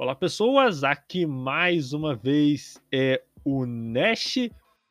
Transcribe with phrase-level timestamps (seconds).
[0.00, 0.82] Olá, pessoas.
[0.82, 4.48] Aqui mais uma vez é o Nash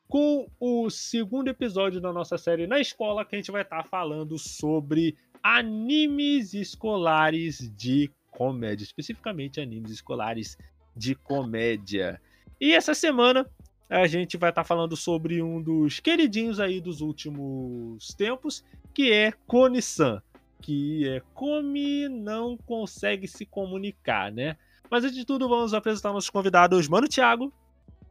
[0.07, 4.37] com o segundo episódio da nossa série na escola, que a gente vai estar falando
[4.37, 10.55] sobre animes escolares de comédia, especificamente animes escolares
[10.95, 12.21] de comédia.
[12.61, 13.49] E essa semana
[13.89, 18.63] a gente vai estar falando sobre um dos queridinhos aí dos últimos tempos,
[18.93, 20.21] que é Koni-san,
[20.61, 24.55] que é Come não consegue se comunicar, né?
[24.89, 27.53] Mas antes de tudo, vamos apresentar nossos convidados, Mano Thiago.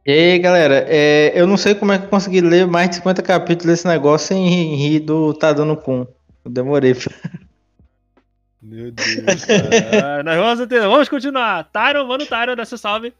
[0.05, 2.95] E aí, galera, é, eu não sei como é que eu consegui ler mais de
[2.97, 6.07] 50 capítulos desse negócio sem rir do Tá Dando Com.
[6.45, 6.95] Eu demorei.
[8.61, 10.23] Meu Deus, cara.
[10.23, 11.65] Nós vamos, ter, vamos continuar.
[11.65, 13.13] Tyron, mano Tyron, dá seu salve.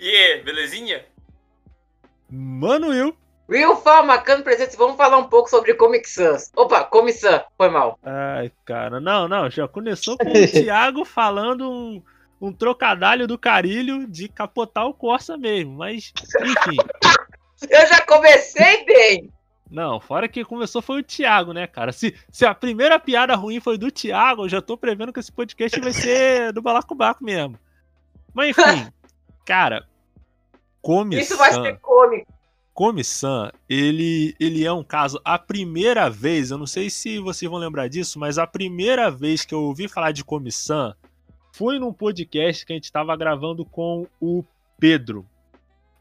[0.00, 1.04] E aí, belezinha?
[2.30, 3.16] Mano Will.
[3.48, 6.50] Will Falmacano presente, vamos falar um pouco sobre Comic Sans.
[6.56, 7.98] Opa, Comic Sans, foi mal.
[8.02, 12.02] Ai, cara, não, não, já começou com o Thiago falando um
[12.40, 16.76] um trocadilho do carilho de capotar o Corsa mesmo, mas enfim.
[17.68, 19.32] Eu já comecei bem!
[19.70, 21.92] Não, fora que começou foi o Thiago, né, cara?
[21.92, 25.32] Se, se a primeira piada ruim foi do Thiago, eu já tô prevendo que esse
[25.32, 27.58] podcast vai ser do Balacobaco mesmo.
[28.32, 28.92] Mas enfim,
[29.44, 29.86] cara,
[30.86, 32.32] Come Isso vai ser cômico.
[32.72, 35.20] Come-san, ele, ele é um caso.
[35.24, 39.44] A primeira vez, eu não sei se vocês vão lembrar disso, mas a primeira vez
[39.44, 40.94] que eu ouvi falar de Come-san
[41.56, 44.44] foi num podcast que a gente estava gravando com o
[44.78, 45.26] Pedro.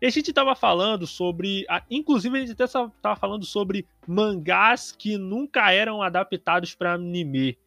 [0.02, 1.66] E a gente estava falando sobre.
[1.90, 7.58] Inclusive, a gente até estava falando sobre mangás que nunca eram adaptados para anime.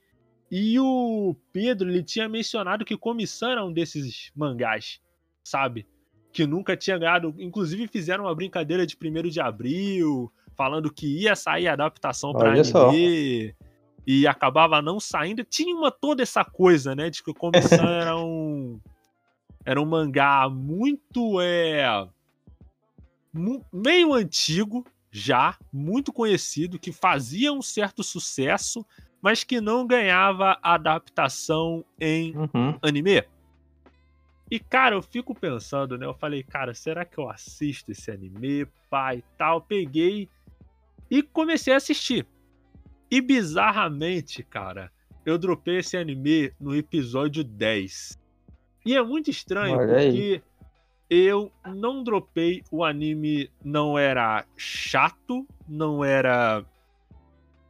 [0.51, 5.01] E o Pedro ele tinha mencionado que Comissão era um desses mangás,
[5.43, 5.87] sabe?
[6.31, 7.35] Que nunca tinha ganhado.
[7.39, 12.51] Inclusive, fizeram uma brincadeira de 1 de abril, falando que ia sair a adaptação para
[12.51, 12.65] anime.
[12.67, 12.91] Só
[14.11, 15.45] e acabava não saindo.
[15.45, 17.11] Tinha uma, toda essa coisa, né?
[17.11, 18.81] De que o Comissão era um.
[19.67, 21.39] Era um mangá muito.
[21.43, 22.09] É,
[23.71, 28.85] meio antigo já, muito conhecido, que fazia um certo sucesso,
[29.21, 32.79] mas que não ganhava adaptação em uhum.
[32.81, 33.23] anime.
[34.51, 36.07] E, cara, eu fico pensando, né?
[36.07, 39.61] Eu falei, cara, será que eu assisto esse anime, pai, tal?
[39.61, 40.31] Peguei
[41.11, 42.27] e comecei a assistir.
[43.11, 44.93] E bizarramente, cara,
[45.25, 48.19] eu dropei esse anime no episódio 10.
[48.85, 50.43] E é muito estranho porque
[51.09, 56.65] eu não dropei o anime, não era chato, não era.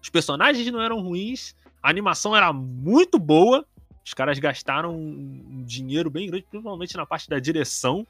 [0.03, 3.65] Os personagens não eram ruins, a animação era muito boa.
[4.05, 8.06] Os caras gastaram um dinheiro bem grande, principalmente na parte da direção,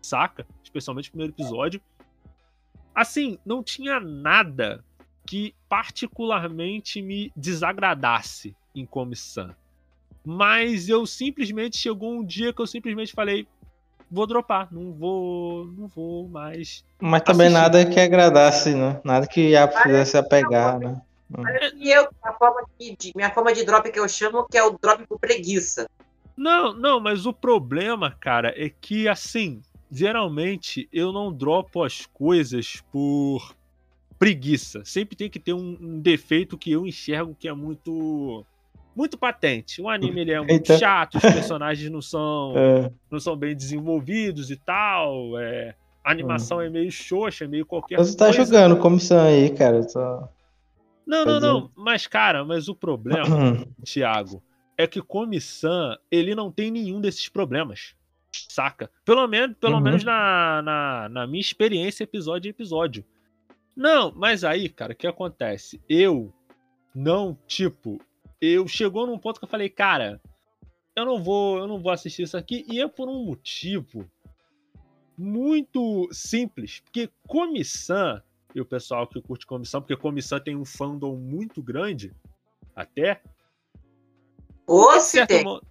[0.00, 0.46] saca?
[0.62, 1.80] Especialmente no primeiro episódio.
[2.94, 4.84] Assim, não tinha nada
[5.26, 9.54] que particularmente me desagradasse em comissão.
[10.24, 13.46] Mas eu simplesmente chegou um dia que eu simplesmente falei,
[14.10, 16.84] vou dropar, não vou, não vou mais.
[17.00, 17.62] Mas também assistir.
[17.62, 19.00] nada que agradasse, né?
[19.02, 21.00] Nada que ia fizesse apegar, né?
[21.76, 24.78] E eu, a forma de, minha forma de drop que eu chamo que é o
[24.78, 25.88] drop por preguiça.
[26.36, 32.82] Não, não, mas o problema, cara, é que assim, geralmente eu não dropo as coisas
[32.92, 33.54] por
[34.22, 34.84] preguiça.
[34.84, 38.46] Sempre tem que ter um, um, defeito que eu enxergo que é muito
[38.94, 39.82] muito patente.
[39.82, 42.92] O anime ele é muito chato, os personagens não são é.
[43.10, 45.36] não são bem desenvolvidos e tal.
[45.40, 45.74] É,
[46.04, 46.60] a animação hum.
[46.60, 49.82] é meio xoxa, é meio qualquer Você tá jogando comissão aí, cara.
[49.88, 50.28] Só...
[51.04, 51.70] Não, não, não.
[51.74, 54.40] Mas, cara, mas o problema, Thiago,
[54.78, 57.96] é que comissão ele não tem nenhum desses problemas.
[58.48, 58.88] Saca?
[59.04, 59.80] Pelo menos, pelo uhum.
[59.80, 63.04] menos na, na, na minha experiência, episódio a episódio.
[63.76, 65.80] Não, mas aí, cara, o que acontece?
[65.88, 66.32] Eu
[66.94, 68.00] não, tipo,
[68.40, 70.20] eu chegou num ponto que eu falei, cara,
[70.94, 74.08] eu não vou, eu não vou assistir isso aqui e é por um motivo
[75.16, 78.20] muito simples, porque comissão
[78.54, 82.12] e o pessoal que curte comissão, porque comissão tem um fandom muito grande,
[82.76, 83.22] até.
[84.66, 85.66] O, certo modo,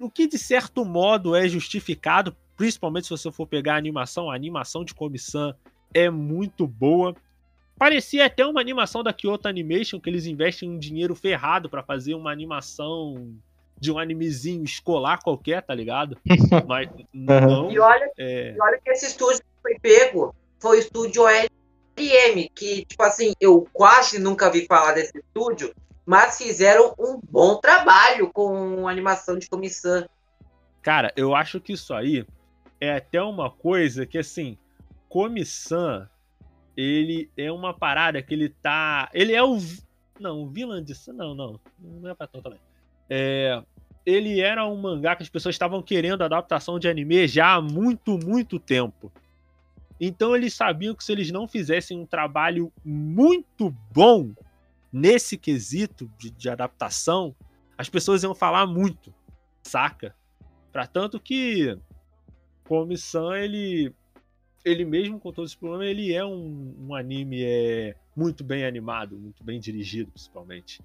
[0.00, 4.34] o que de certo modo é justificado, principalmente se você for pegar a animação, a
[4.34, 5.54] animação de comissão
[5.94, 7.14] é muito boa.
[7.78, 12.14] Parecia até uma animação da Kyoto Animation, que eles investem um dinheiro ferrado para fazer
[12.14, 13.34] uma animação
[13.78, 16.18] de um animezinho escolar qualquer, tá ligado?
[16.66, 17.70] Mas não.
[17.70, 18.54] E olha, é...
[18.56, 23.66] e olha que esse estúdio foi pego foi o estúdio OLM, que, tipo assim, eu
[23.72, 25.72] quase nunca vi falar desse estúdio,
[26.04, 30.08] mas fizeram um bom trabalho com animação de comissão.
[30.82, 32.26] Cara, eu acho que isso aí
[32.80, 34.58] é até uma coisa que, assim,
[35.08, 36.08] comissão
[36.80, 39.10] ele é uma parada que ele tá.
[39.12, 39.58] Ele é o.
[40.20, 41.12] Não, o vilã disso.
[41.12, 41.58] Não, não.
[41.76, 42.60] Não é pra tão também.
[43.10, 43.60] É,
[44.06, 48.16] ele era um mangá que as pessoas estavam querendo adaptação de anime já há muito,
[48.16, 49.12] muito tempo.
[50.00, 54.30] Então eles sabiam que se eles não fizessem um trabalho muito bom
[54.92, 57.34] nesse quesito de, de adaptação,
[57.76, 59.12] as pessoas iam falar muito,
[59.64, 60.14] saca?
[60.70, 61.76] Para tanto que
[62.62, 63.92] Comissão ele
[64.64, 69.16] ele mesmo com todos os problemas, ele é um, um anime é, muito bem animado,
[69.16, 70.80] muito bem dirigido, principalmente.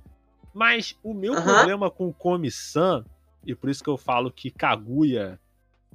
[0.53, 3.03] Mas o meu problema com Komi-san,
[3.45, 5.39] e por isso que eu falo que Kaguya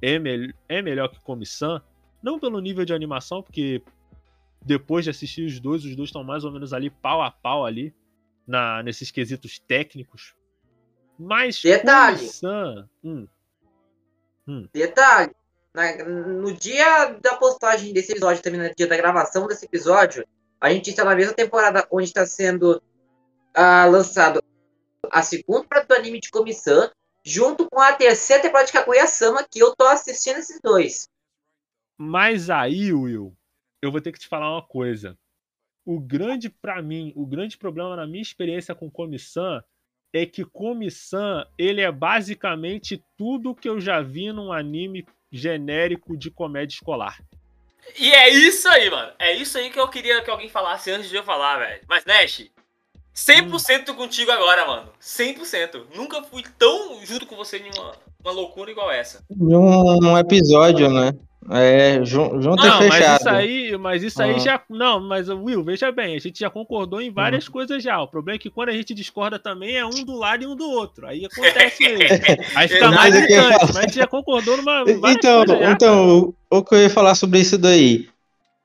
[0.01, 1.81] é, me é melhor que Komi-san,
[2.21, 3.81] não pelo nível de animação, porque
[4.61, 7.65] depois de assistir os dois, os dois estão mais ou menos ali pau a pau
[7.65, 7.95] ali,
[8.45, 10.35] na, nesses quesitos técnicos.
[11.17, 12.17] Mas Detalhe.
[12.17, 12.89] Komi-san...
[13.03, 13.27] Hum,
[14.47, 14.67] hum.
[14.73, 15.33] Detalhe.
[15.73, 20.27] Na, no dia da postagem desse episódio, também no dia da gravação desse episódio,
[20.59, 22.81] a gente está na mesma temporada onde está sendo
[23.57, 24.41] uh, lançado
[25.11, 26.91] a segunda temporada do anime de comissão,
[27.23, 31.07] junto com a terceira temporada de Kaguya-sama, que eu tô assistindo esses dois.
[31.97, 33.35] Mas aí, Will,
[33.81, 35.17] eu vou ter que te falar uma coisa.
[35.85, 39.61] O grande, para mim, o grande problema na minha experiência com comissão
[40.13, 46.31] é que comissão ele é basicamente tudo que eu já vi num anime genérico de
[46.31, 47.19] comédia escolar.
[47.97, 49.11] E é isso aí, mano.
[49.17, 51.81] É isso aí que eu queria que alguém falasse antes de eu falar, velho.
[51.87, 52.49] Mas, Nash,
[53.15, 53.95] 100% hum.
[53.95, 54.89] contigo agora, mano.
[55.01, 55.85] 100%.
[55.95, 57.93] Nunca fui tão junto com você em uma,
[58.23, 59.23] uma loucura igual essa.
[59.29, 61.13] Um episódio, né?
[61.47, 63.09] É, junto não, e fechado.
[63.09, 64.39] Mas isso aí, mas isso aí ah.
[64.39, 64.61] já.
[64.69, 67.53] Não, mas Will, veja bem, a gente já concordou em várias uhum.
[67.53, 67.99] coisas já.
[68.01, 70.55] O problema é que quando a gente discorda também é um do lado e um
[70.55, 71.07] do outro.
[71.07, 72.55] Aí acontece isso.
[72.55, 74.83] Aí fica mais irritante, mas a gente já concordou numa.
[74.87, 78.07] Então, então o que eu ia falar sobre isso daí.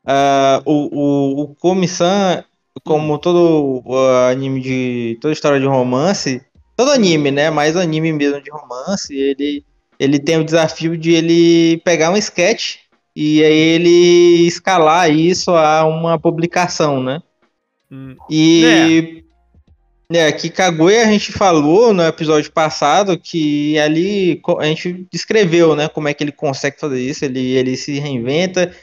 [0.07, 2.45] Uh, o, o, o Komi-san,
[2.83, 3.19] como hum.
[3.19, 5.19] todo uh, anime de.
[5.23, 6.43] toda história de romance,
[6.77, 7.51] todo anime, né?
[7.51, 9.65] Mais anime mesmo de romance, ele
[9.99, 12.77] ele tem o desafio de ele pegar um sketch
[13.15, 17.23] e aí ele escalar isso a uma publicação, né?
[17.91, 18.17] Hum.
[18.29, 19.23] E
[20.11, 20.29] é.
[20.29, 25.89] é, que Kaguya a gente falou no episódio passado que ali a gente descreveu, né,
[25.89, 28.75] como é que ele consegue fazer isso, ele, ele se reinventa,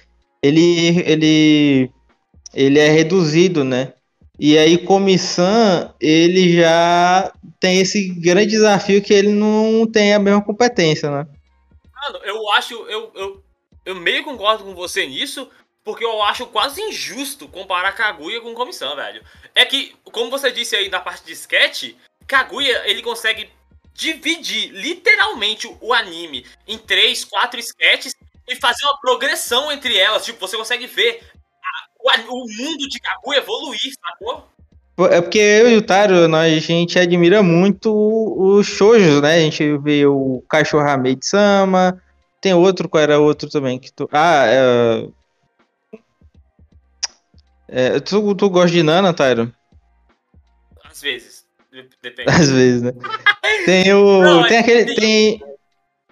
[0.42, 1.92] ele, ele,
[2.54, 3.94] ele é reduzido, né?
[4.44, 10.44] E aí, Comissão, ele já tem esse grande desafio que ele não tem a mesma
[10.44, 11.28] competência, né?
[11.94, 13.44] Mano, eu acho, eu, eu,
[13.86, 15.48] eu meio concordo com você nisso,
[15.84, 19.24] porque eu acho quase injusto comparar Kaguya com Comissão, velho.
[19.54, 21.94] É que, como você disse aí na parte de sketch,
[22.26, 23.48] Kaguya, ele consegue
[23.94, 28.16] dividir literalmente o anime em três, quatro sketches
[28.48, 30.26] e fazer uma progressão entre elas.
[30.26, 31.22] Tipo, você consegue ver
[32.30, 34.48] o, mundo de Kaguya evoluir, sacou?
[35.10, 39.36] É porque eu e o Taro, nós, a gente admira muito os shoujos, né?
[39.36, 42.02] A gente vê o Cachorro Hamei Sama,
[42.40, 43.80] tem outro, qual era outro também?
[43.80, 44.08] que tu...
[44.12, 45.08] Ah, é...
[47.68, 48.00] é...
[48.00, 49.52] tu, tu gosta de Nana, Tyro?
[50.84, 51.46] Às vezes.
[52.02, 52.30] Depende.
[52.30, 52.92] Às vezes, né?
[53.66, 54.22] Tem o.
[54.22, 54.96] Não, tem aquele.
[54.96, 55.44] Tem,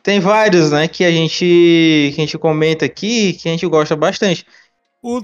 [0.03, 0.87] tem vários, né?
[0.87, 1.45] Que a gente.
[1.45, 4.45] Que a gente comenta aqui, que a gente gosta bastante.
[5.01, 5.21] O,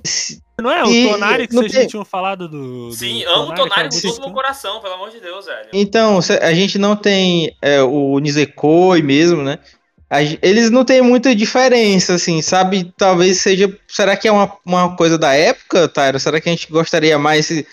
[0.62, 0.84] não é?
[0.84, 1.88] O e, Tonari que vocês tem...
[1.88, 2.92] tinham falado do.
[2.92, 5.70] Sim, do amo o Tonari com todo o meu coração, pelo amor de Deus, velho.
[5.74, 9.60] Então, a gente não tem é, o Nisekoi mesmo, né?
[10.42, 12.94] Eles não têm muita diferença, assim, sabe?
[12.98, 13.76] Talvez seja.
[13.88, 16.20] Será que é uma, uma coisa da época, Tyra?
[16.20, 17.68] Será que a gente gostaria mais se,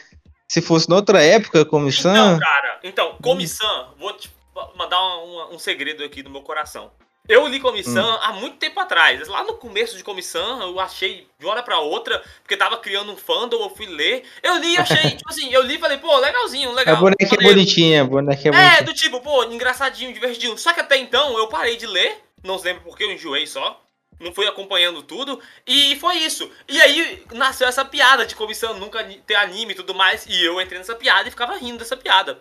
[0.48, 2.12] se fosse noutra época, comissão?
[2.12, 4.30] Então, cara, então, comissão, vou te
[4.76, 6.90] mandar um, um segredo aqui do meu coração.
[7.28, 8.18] Eu li comissão hum.
[8.22, 9.28] há muito tempo atrás.
[9.28, 13.12] Lá no começo de comissão, eu achei de uma hora pra outra, porque tava criando
[13.12, 14.24] um fandom, eu fui ler.
[14.42, 16.96] Eu li e achei, tipo assim, eu li e falei, pô, legalzinho, legal.
[16.96, 18.78] A boneca é bonitinha, a boneca é, é bonitinha.
[18.78, 20.58] É, do tipo, pô, engraçadinho, divertidinho.
[20.58, 23.80] Só que até então eu parei de ler, não se lembro porque eu enjoei só.
[24.18, 25.40] Não fui acompanhando tudo.
[25.66, 26.50] E foi isso.
[26.68, 30.26] E aí nasceu essa piada de comissão nunca ter anime e tudo mais.
[30.26, 32.38] E eu entrei nessa piada e ficava rindo dessa piada.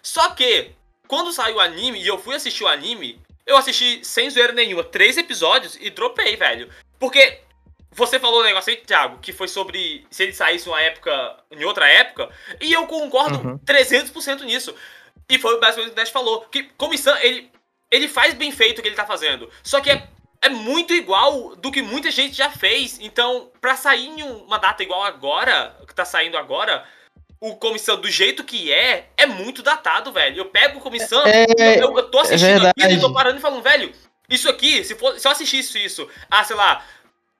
[0.00, 0.70] Só que,
[1.08, 4.82] quando saiu o anime e eu fui assistir o anime, eu assisti sem zoeira nenhuma
[4.82, 6.68] três episódios e dropei, velho.
[6.98, 7.40] Porque
[7.92, 11.64] você falou um negócio aí, Thiago, que foi sobre se ele saísse uma época, em
[11.64, 12.28] outra época,
[12.60, 13.58] e eu concordo uhum.
[13.58, 14.74] 300% nisso.
[15.28, 17.50] E foi basicamente o que o Dash falou, que comissão, ele,
[17.90, 19.50] ele faz bem feito o que ele tá fazendo.
[19.62, 20.06] Só que é,
[20.42, 22.98] é muito igual do que muita gente já fez.
[23.00, 26.84] Então, pra sair em uma data igual agora, que tá saindo agora,
[27.48, 30.38] o comissão do jeito que é, é muito datado, velho.
[30.38, 31.46] Eu pego o comissão, é,
[31.80, 33.92] eu, eu, tô assistindo é aqui e tô parando e falando, velho,
[34.28, 36.84] isso aqui, se, for, se eu assistisse isso, ah, sei lá,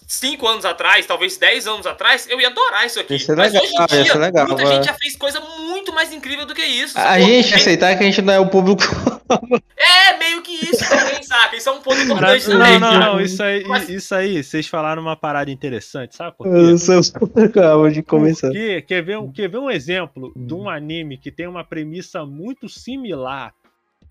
[0.06, 3.16] 5 anos atrás, talvez 10 anos atrás, eu ia adorar isso aqui.
[3.16, 5.40] Isso é legal, Mas hoje em dia, isso é legal, muita gente já fez coisa
[5.40, 6.96] muito mais incrível do que isso.
[6.98, 8.82] A gente É- aceitar que a gente não é o público.
[9.76, 11.56] É meio que isso também, saca?
[11.56, 12.78] Isso é um ponto importante Não, também.
[12.78, 13.20] não, não.
[13.20, 16.50] Isso aí, Mas- isso aí, vocês falaram uma parada interessante, sabe por quê?
[16.56, 17.00] Eu sou
[17.44, 18.46] acabo de começar.
[18.46, 22.24] Porque, quer ver, um- quer ver um exemplo de um anime que tem uma premissa
[22.24, 23.52] muito similar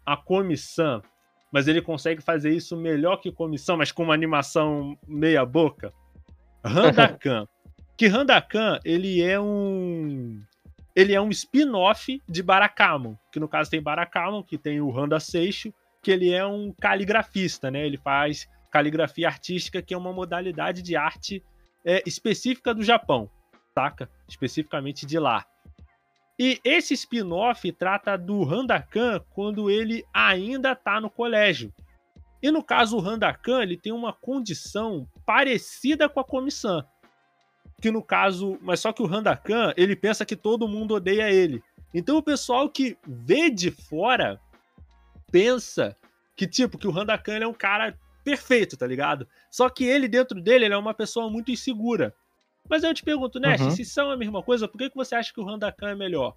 [0.05, 1.01] a Comissão,
[1.55, 5.93] mas ele consegue fazer isso melhor que Comissão, mas com uma animação meia boca?
[6.62, 7.47] Randakan.
[7.97, 10.43] que Randakan, ele é um
[10.93, 15.17] ele é um spin-off de Barakamon, que no caso tem Barakamon, que tem o Randa
[15.17, 17.85] Seixo, que ele é um caligrafista, né?
[17.85, 21.41] Ele faz caligrafia artística, que é uma modalidade de arte
[21.85, 23.29] é, específica do Japão,
[23.74, 24.09] saca?
[24.27, 25.45] Especificamente de lá.
[26.37, 31.73] E esse spin-off trata do Randakan quando ele ainda tá no colégio.
[32.41, 36.85] E no caso, o Randakan, ele tem uma condição parecida com a comissão.
[37.81, 41.63] Que no caso, mas só que o Randakan, ele pensa que todo mundo odeia ele.
[41.93, 44.39] Então o pessoal que vê de fora
[45.31, 45.95] pensa
[46.35, 49.27] que tipo que o Randakan é um cara perfeito, tá ligado?
[49.49, 52.13] Só que ele dentro dele ele é uma pessoa muito insegura.
[52.69, 53.72] Mas eu te pergunto, Nest, Uhum.
[53.72, 56.36] se são a mesma coisa, por que, que você acha que o Randakan é melhor?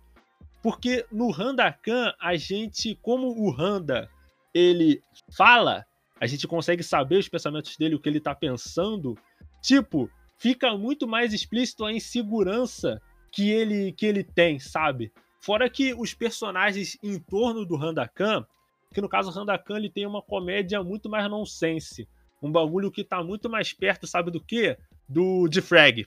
[0.63, 4.11] Porque no Randakan, a gente, como o Randa,
[4.53, 5.03] ele
[5.37, 5.87] fala,
[6.21, 9.17] a gente consegue saber os pensamentos dele, o que ele tá pensando.
[9.63, 13.01] Tipo, fica muito mais explícito a insegurança
[13.33, 15.13] que ele, que ele tem, sabe?
[15.41, 18.45] Fora que os personagens em torno do Randakan,
[18.93, 22.09] que no caso o Randakan ele tem uma comédia muito mais nonsense.
[22.43, 24.77] Um bagulho que tá muito mais perto, sabe do que?
[25.09, 26.07] Do de Frag.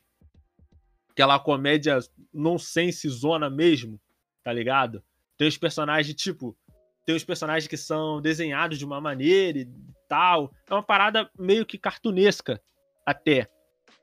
[1.11, 1.99] Aquela comédia
[2.33, 3.99] nonsense zona mesmo,
[4.43, 5.03] tá ligado?
[5.37, 6.57] Tem os personagens, tipo,
[7.05, 9.67] tem os personagens que são desenhados de uma maneira e
[10.07, 10.51] tal.
[10.69, 12.61] É uma parada meio que cartunesca,
[13.05, 13.49] até.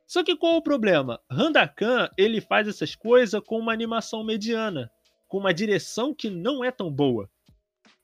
[0.06, 1.20] Só que qual o problema?
[1.30, 4.90] Randakan, ele faz essas coisas com uma animação mediana,
[5.26, 7.30] com uma direção que não é tão boa.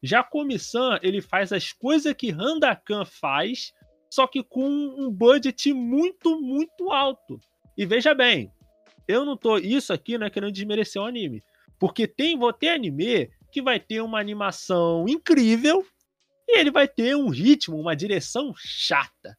[0.03, 3.73] Já Komi-san, ele faz as coisas que Randakan faz,
[4.11, 7.41] só que com um budget muito, muito alto.
[7.77, 8.53] E veja bem,
[9.07, 9.59] eu não tô.
[9.59, 11.43] Isso aqui não é querendo desmerecer o anime.
[11.79, 15.87] Porque tem, vou ter anime que vai ter uma animação incrível
[16.49, 19.37] e ele vai ter um ritmo, uma direção chata.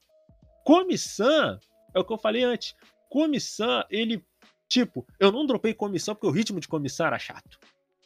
[0.65, 1.59] Komi-san,
[1.93, 2.73] é o que eu falei antes.
[3.09, 4.23] Komi-san, ele.
[4.67, 7.59] Tipo, eu não dropei Komi-san porque o ritmo de Komi-san era chato.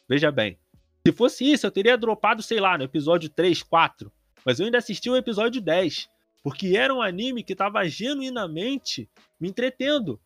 [0.08, 0.58] Veja bem.
[1.06, 4.12] Se fosse isso, eu teria dropado, sei lá, no episódio 3, 4.
[4.44, 6.08] Mas eu ainda assisti o episódio 10.
[6.42, 9.08] Porque era um anime que tava genuinamente
[9.40, 10.20] me entretendo.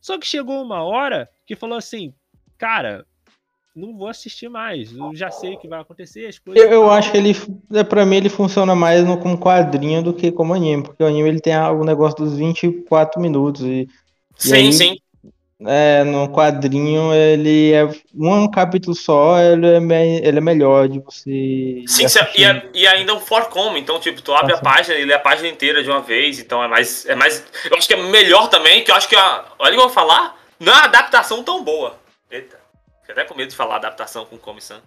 [0.00, 2.12] Só que chegou uma hora que falou assim:
[2.58, 3.06] Cara,
[3.74, 4.96] não vou assistir mais.
[4.96, 6.64] Eu já sei o que vai acontecer, as coisas.
[6.64, 7.32] Eu, eu acho que ele,
[7.72, 11.06] é, pra mim, ele funciona mais no, como quadrinho do que como anime, porque o
[11.06, 13.88] anime ele tem o negócio dos 24 minutos e
[14.36, 14.96] Sim, aí- sim.
[15.66, 20.98] É, no quadrinho ele é um capítulo só, ele é, me- ele é melhor de
[21.00, 21.82] você.
[21.86, 24.62] Sim, e, é, e ainda um forcom, então, tipo, tu abre a Nossa.
[24.62, 27.04] página, ele lê a página inteira de uma vez, então é mais.
[27.06, 27.44] É mais.
[27.70, 29.44] Eu acho que é melhor também, que eu acho que a.
[29.58, 31.96] Olha o que eu vou falar, não é uma adaptação tão boa.
[32.30, 32.58] Eita.
[33.00, 34.78] Fiquei até com medo de falar adaptação com comissão.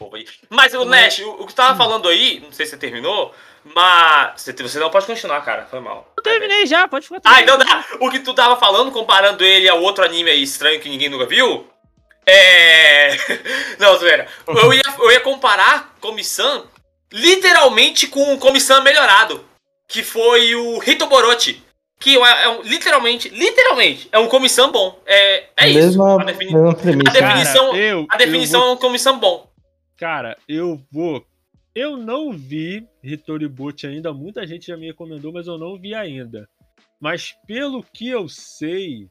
[0.00, 0.24] Povo aí.
[0.48, 3.34] Mas o Nash, o, o que tu tava falando aí, não sei se você terminou,
[3.74, 4.40] mas.
[4.40, 5.66] Você, você não pode continuar, cara.
[5.70, 6.10] Foi mal.
[6.16, 7.84] Eu terminei já, pode ficar Ah, então dá.
[8.00, 11.26] O que tu tava falando, comparando ele a outro anime aí estranho que ninguém nunca
[11.26, 11.68] viu.
[12.24, 13.10] É.
[13.78, 14.26] Não, zoeira.
[14.48, 16.64] Eu ia, eu ia comparar Comissão
[17.12, 19.44] literalmente com o Comissão melhorado.
[19.86, 21.62] Que foi o Hitoborochi.
[21.98, 24.98] Que é, é um, literalmente, literalmente, é um Comissão bom.
[25.04, 25.78] É, é isso.
[25.80, 26.54] mesma, A, defini-
[27.06, 29.49] a definição- eu, a definição eu vou- é um Comissão bom.
[30.00, 31.26] Cara, eu vou.
[31.74, 34.14] Eu não vi Hitoribuchi ainda.
[34.14, 36.48] Muita gente já me recomendou, mas eu não vi ainda.
[36.98, 39.10] Mas pelo que eu sei,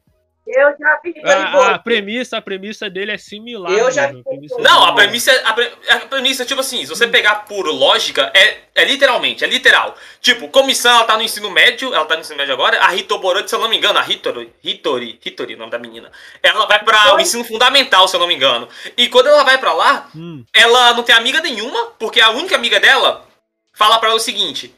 [0.52, 3.72] Eu já vi a, a premissa, a premissa dele é similar.
[3.72, 6.86] Eu já mesmo, premissa Não, a dele- premissa, a, pre- a premissa, tipo assim, se
[6.86, 9.96] você pegar por lógica, é, é literalmente, é literal.
[10.20, 13.48] Tipo, comissão, ela tá no ensino médio, ela tá no ensino médio agora, a Hitoborochi,
[13.48, 16.10] se eu não me engano, a Hitori, Hitori, Hitori, o nome da menina,
[16.42, 18.68] ela vai pra o ensino fundamental, se eu não me engano.
[18.96, 22.56] E quando ela vai pra lá, Hum, ela não tem amiga nenhuma, porque a única
[22.56, 23.26] amiga dela
[23.72, 24.74] fala pra ela o seguinte: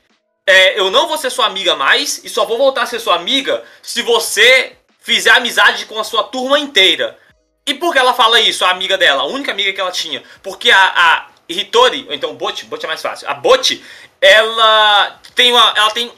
[0.47, 3.15] é, eu não vou ser sua amiga mais e só vou voltar a ser sua
[3.17, 7.19] amiga se você fizer amizade com a sua turma inteira.
[7.67, 10.23] E por que ela fala isso, a amiga dela, a única amiga que ela tinha?
[10.43, 13.29] Porque a, a Hitori, ou então Bot, Bot é mais fácil.
[13.29, 13.83] A Bot,
[14.21, 16.11] ela tem uma, ela tem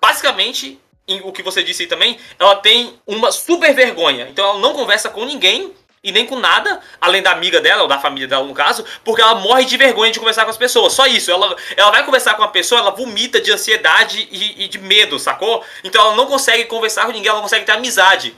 [0.00, 0.78] basicamente
[1.24, 4.28] o que você disse também, ela tem uma super vergonha.
[4.28, 7.88] Então ela não conversa com ninguém e nem com nada, além da amiga dela, ou
[7.88, 10.92] da família dela no caso, porque ela morre de vergonha de conversar com as pessoas.
[10.92, 11.30] Só isso.
[11.30, 15.18] Ela, ela vai conversar com uma pessoa, ela vomita de ansiedade e, e de medo,
[15.18, 15.64] sacou?
[15.84, 18.36] Então ela não consegue conversar com ninguém, ela não consegue ter amizade.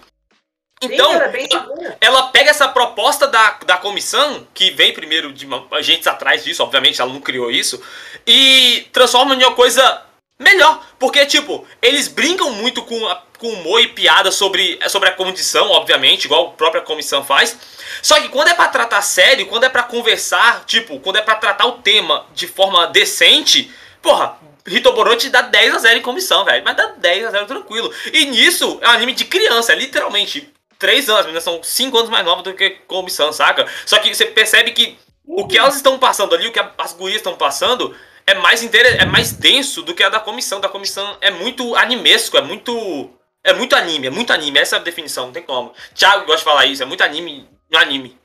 [0.82, 6.44] Então, ela, ela, pega essa proposta da, da comissão, que vem primeiro de agentes atrás
[6.44, 7.82] disso, obviamente, ela não criou isso,
[8.26, 10.02] e transforma em uma coisa
[10.38, 10.84] melhor.
[10.98, 15.70] Porque, tipo, eles brincam muito com, a, com humor e piada sobre, sobre a condição,
[15.70, 17.56] obviamente, igual a própria comissão faz.
[18.02, 21.36] Só que quando é para tratar sério, quando é para conversar, tipo, quando é para
[21.36, 23.70] tratar o tema de forma decente,
[24.02, 26.62] porra, Rito Boruto dá 10 a 0 em comissão, velho.
[26.64, 27.92] Mas dá 10 a 0 tranquilo.
[28.12, 31.96] E nisso é um anime de criança, é literalmente 3 anos, as meninas são 5
[31.96, 33.66] anos mais novas do que comissão, saca?
[33.86, 37.18] Só que você percebe que o que elas estão passando ali, o que as gurias
[37.18, 37.94] estão passando,
[38.26, 39.00] é mais inter...
[39.00, 40.60] é mais denso do que a da comissão.
[40.60, 43.10] Da comissão é muito animesco, é muito.
[43.42, 45.74] É muito anime, é muito anime, essa é a definição, não tem como.
[45.94, 48.16] Thiago gosta de falar isso, é muito anime no anime.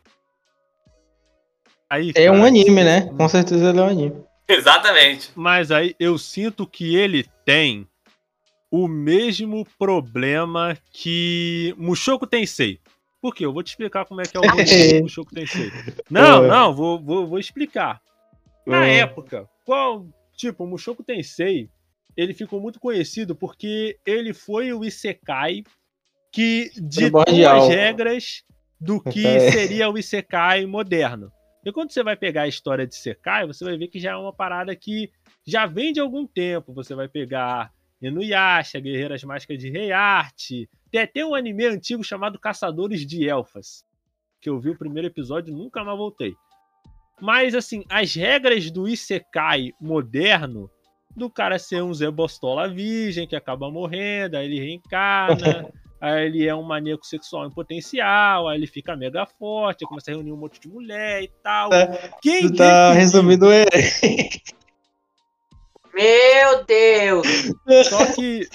[1.89, 3.09] Aí, é um anime, né?
[3.17, 4.23] Com certeza ele é um anime.
[4.47, 5.31] Exatamente.
[5.35, 7.85] Mas aí eu sinto que ele tem
[8.71, 12.79] o mesmo problema que Mushoku Tensei.
[13.21, 13.45] Por quê?
[13.45, 14.43] Eu vou te explicar como é que é o
[15.03, 15.71] Mushoku Tensei.
[16.09, 17.99] Não, não, vou, vou, vou explicar.
[18.65, 21.69] Na época, qual, tipo, o Mushoku Tensei,
[22.17, 25.61] ele ficou muito conhecido porque ele foi o Isekai
[26.33, 28.43] que ditou as regras
[28.81, 29.51] do que é.
[29.51, 31.31] seria o Isekai moderno.
[31.63, 34.15] E quando você vai pegar a história de Isekai, você vai ver que já é
[34.15, 35.11] uma parada que
[35.45, 36.73] já vem de algum tempo.
[36.73, 37.71] Você vai pegar
[38.01, 40.67] Inuyasha, Guerreiras Mágicas de Rei Arte.
[40.89, 43.85] Tem até um anime antigo chamado Caçadores de Elfas,
[44.41, 46.35] que eu vi o primeiro episódio e nunca mais voltei.
[47.21, 50.69] Mas, assim, as regras do Isekai moderno,
[51.15, 56.47] do cara ser um Zé Bostola virgem que acaba morrendo, aí ele reencarna, aí ele
[56.47, 60.31] é um maníaco sexual em potencial, aí ele fica mega forte, aí começa a reunir
[60.31, 61.73] um monte de mulher e tal.
[61.73, 63.67] É, Quem tu tá resumindo ele.
[65.93, 67.27] Meu Deus!
[67.89, 68.49] Só que.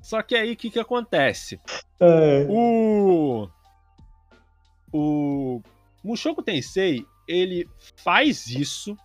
[0.00, 1.60] Só que aí o que, que acontece?
[1.98, 2.46] É.
[2.48, 3.48] O.
[4.92, 5.60] O.
[6.04, 8.96] Mushoku Tensei, ele faz isso,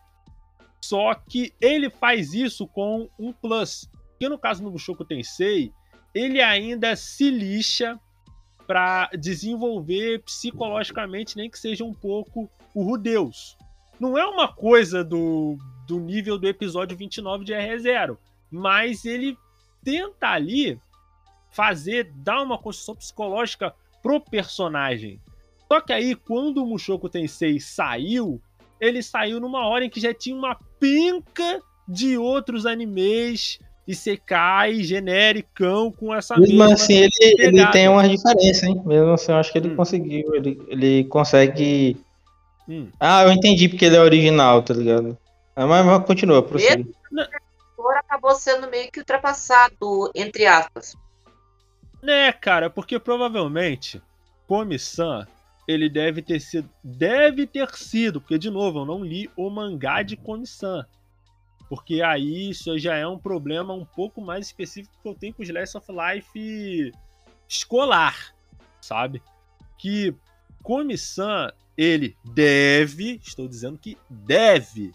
[0.82, 3.90] só que ele faz isso com um plus.
[4.20, 5.72] Que no caso do Mushoku Tensei,
[6.14, 8.00] ele ainda se lixa
[8.68, 13.58] para desenvolver psicologicamente, nem que seja um pouco o Rudeus.
[14.00, 15.58] Não é uma coisa do,
[15.88, 18.18] do nível do episódio 29 de R0,
[18.50, 19.38] mas ele
[19.84, 20.80] tenta ali
[21.52, 25.20] fazer, dar uma construção psicológica pro personagem.
[25.72, 28.42] Só que aí, quando o Mushoku Tensei saiu,
[28.78, 33.58] ele saiu numa hora em que já tinha uma penca de outros animes
[33.88, 38.82] e secai genericão com essa Mesmo mesma assim, ele, ele tem uma diferença, hein?
[38.86, 39.76] Mesmo assim, eu acho que ele hum.
[39.78, 41.96] conseguiu, ele, ele consegue
[42.68, 42.90] Hum.
[43.00, 45.18] Ah, eu entendi porque ele é original, tá ligado?
[45.56, 46.86] Ah, mas, mas continua, prossiga.
[47.78, 50.98] O acabou sendo meio que ultrapassado, entre aspas.
[52.04, 54.02] Né, cara, porque provavelmente
[54.46, 55.26] Komi-san,
[55.72, 56.70] ele deve ter sido.
[56.84, 60.86] Deve ter sido, porque de novo, eu não li o mangá de Komi-san.
[61.70, 65.42] Porque aí isso já é um problema um pouco mais específico que eu tenho com
[65.42, 66.92] o Slice of Life
[67.48, 68.36] escolar,
[68.82, 69.22] sabe?
[69.78, 70.14] Que
[70.62, 74.92] Komi-san, ele deve, estou dizendo que deve,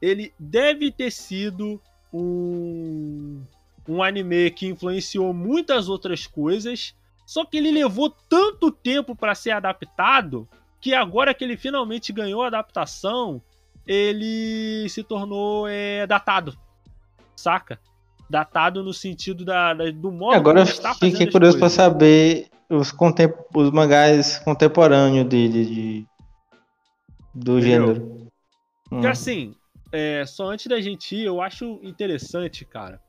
[0.00, 1.80] ele deve ter sido
[2.12, 3.42] um,
[3.88, 6.94] um anime que influenciou muitas outras coisas,
[7.30, 10.48] só que ele levou tanto tempo para ser adaptado
[10.80, 13.40] que agora que ele finalmente ganhou a adaptação,
[13.86, 16.58] ele se tornou é, datado,
[17.36, 17.78] saca?
[18.28, 22.90] Datado no sentido da, da do modo agora que está Fiquei curioso para saber os,
[22.90, 26.06] contem os mangás contemporâneos dele, de,
[27.32, 27.62] do Entendeu?
[27.62, 28.30] gênero.
[28.88, 29.10] Porque hum.
[29.10, 29.54] assim,
[29.92, 33.00] é, só antes da gente ir, eu acho interessante, cara,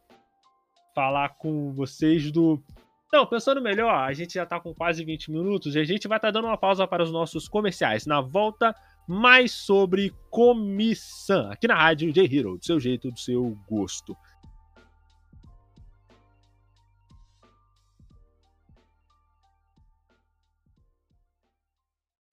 [0.93, 2.63] falar com vocês do.
[3.11, 6.17] Não, pensando melhor, a gente já tá com quase 20 minutos e a gente vai
[6.17, 8.05] estar tá dando uma pausa para os nossos comerciais.
[8.05, 8.73] Na volta,
[9.05, 11.51] mais sobre comissão.
[11.51, 14.15] Aqui na rádio J-Hero, do seu jeito, do seu gosto.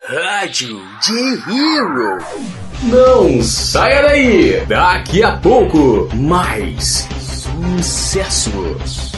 [0.01, 2.19] Rádio de Hero.
[2.85, 4.64] Não saia daí!
[4.67, 7.09] Daqui a pouco, mais
[7.77, 9.17] sucessos.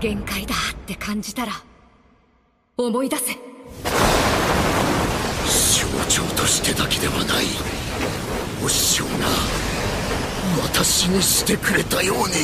[0.00, 1.52] 限界だって感じたら
[2.76, 3.38] 思い出せ象
[6.08, 7.46] 徴としてだけではない
[8.64, 9.10] お師匠が
[10.62, 12.34] 私にしてくれたように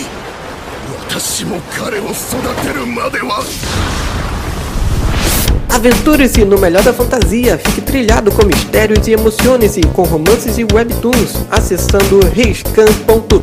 [1.09, 2.13] 私も彼を育
[2.67, 3.43] てるまでは
[5.69, 11.47] Aventure-se no melhor da fantasia, fique trilhado com mistérios e emocione-se com romances e webtoons
[11.51, 13.43] acessando riscan.top.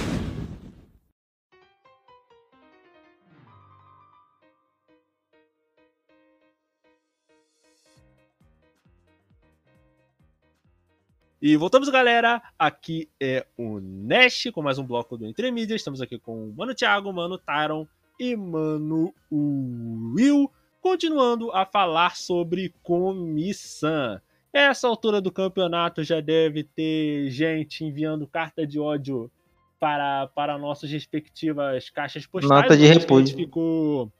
[11.41, 12.39] E voltamos, galera.
[12.59, 15.73] Aqui é o Nash com mais um bloco do Entre Mídia.
[15.73, 17.87] Estamos aqui com o Mano Thiago, Mano Tyron
[18.19, 24.21] e Mano Will, continuando a falar sobre comissão.
[24.53, 29.31] Essa altura do campeonato já deve ter gente enviando carta de ódio
[29.79, 32.61] para, para nossas respectivas caixas postais.
[32.61, 33.35] Nota de repúdio.
[33.35, 34.11] ficou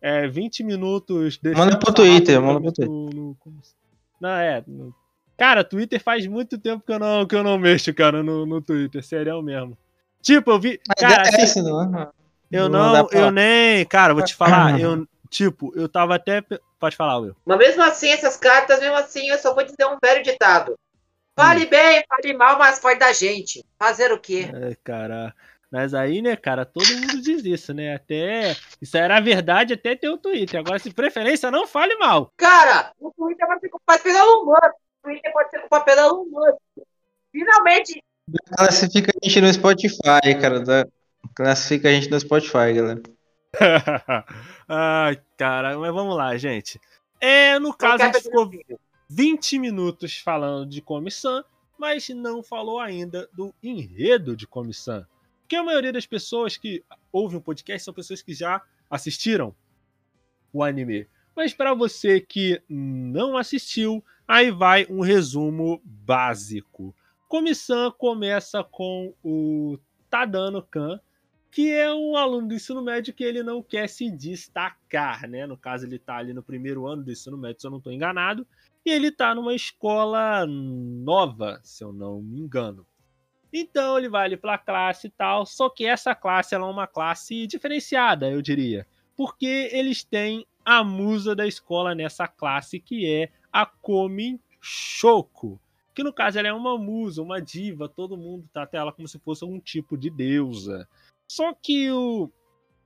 [0.00, 1.40] é, 20 minutos...
[1.42, 2.88] Manda pro Twitter, manda pro Twitter.
[4.20, 4.62] Não, é...
[4.64, 4.94] No,
[5.36, 8.62] Cara, Twitter faz muito tempo que eu não, que eu não mexo, cara, no, no
[8.62, 9.76] Twitter, sério mesmo.
[10.22, 10.80] Tipo, eu vi.
[10.98, 12.10] Cara, assim, não,
[12.50, 13.84] eu não, não eu nem.
[13.84, 15.06] Cara, vou te falar, eu.
[15.28, 16.42] Tipo, eu tava até.
[16.78, 17.36] Pode falar, Will.
[17.44, 20.78] Mas mesmo assim, essas cartas, mesmo assim, eu só vou dizer um velho ditado.
[21.38, 21.68] Fale hum.
[21.68, 23.64] bem, fale mal, mas pode da gente.
[23.78, 24.50] Fazer o quê?
[24.52, 25.34] É, cara.
[25.70, 27.94] Mas aí, né, cara, todo mundo diz isso, né?
[27.94, 28.56] Até.
[28.80, 30.60] Isso era verdade até ter o Twitter.
[30.60, 32.32] Agora, se preferência, não fale mal.
[32.36, 34.74] Cara, o Twitter vai ficar pelo humano.
[35.06, 36.24] Twitter pode ser com o papel da Elon
[37.30, 38.02] Finalmente.
[38.56, 40.60] Classifica a gente no Spotify, cara.
[40.60, 40.86] Da...
[41.34, 43.02] Classifica a gente no Spotify, galera.
[44.68, 46.80] Ai, cara, mas vamos lá, gente.
[47.20, 48.50] É, no caso, a gente ficou
[49.08, 51.44] 20 minutos falando de comissão,
[51.78, 55.06] mas não falou ainda do enredo de comissão.
[55.42, 59.54] Porque a maioria das pessoas que ouvem o podcast são pessoas que já assistiram
[60.52, 61.06] o anime.
[61.36, 66.94] Mas para você que não assistiu, aí vai um resumo básico.
[67.28, 71.00] Comissão começa com o Tadano Kan,
[71.50, 75.46] que é um aluno do ensino médio que ele não quer se destacar, né?
[75.46, 77.92] No caso, ele está ali no primeiro ano do ensino médio, se eu não estou
[77.92, 78.46] enganado,
[78.84, 82.86] e ele está numa escola nova, se eu não me engano.
[83.52, 86.86] Então ele vai ali para a classe e tal, só que essa classe é uma
[86.86, 88.86] classe diferenciada, eu diria,
[89.16, 95.58] porque eles têm a musa da escola nessa classe, que é a Komi Shoko.
[95.94, 99.18] Que no caso ela é uma musa, uma diva, todo mundo trata ela como se
[99.18, 100.86] fosse um tipo de deusa.
[101.26, 102.30] Só que o.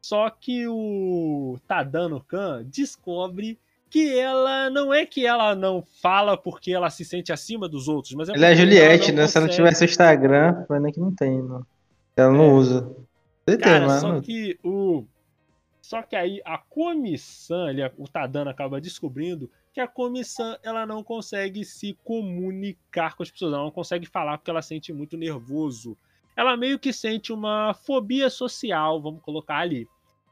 [0.00, 3.58] Só que o Tadano Kan descobre
[3.90, 8.14] que ela não é que ela não fala porque ela se sente acima dos outros,
[8.14, 9.22] mas é ela é Juliette, né?
[9.22, 9.28] Consegue.
[9.28, 11.66] Se ela tivesse Instagram, mas nem que não tem, não.
[12.16, 12.52] Ela não é.
[12.52, 12.96] usa.
[13.60, 15.04] Cara, tem, só que o
[15.82, 21.02] só que aí a comissão, ele, o Tadano acaba descobrindo que a comissão ela não
[21.02, 25.96] consegue se comunicar com as pessoas, ela não consegue falar porque ela sente muito nervoso.
[26.36, 29.88] Ela meio que sente uma fobia social, vamos colocar ali.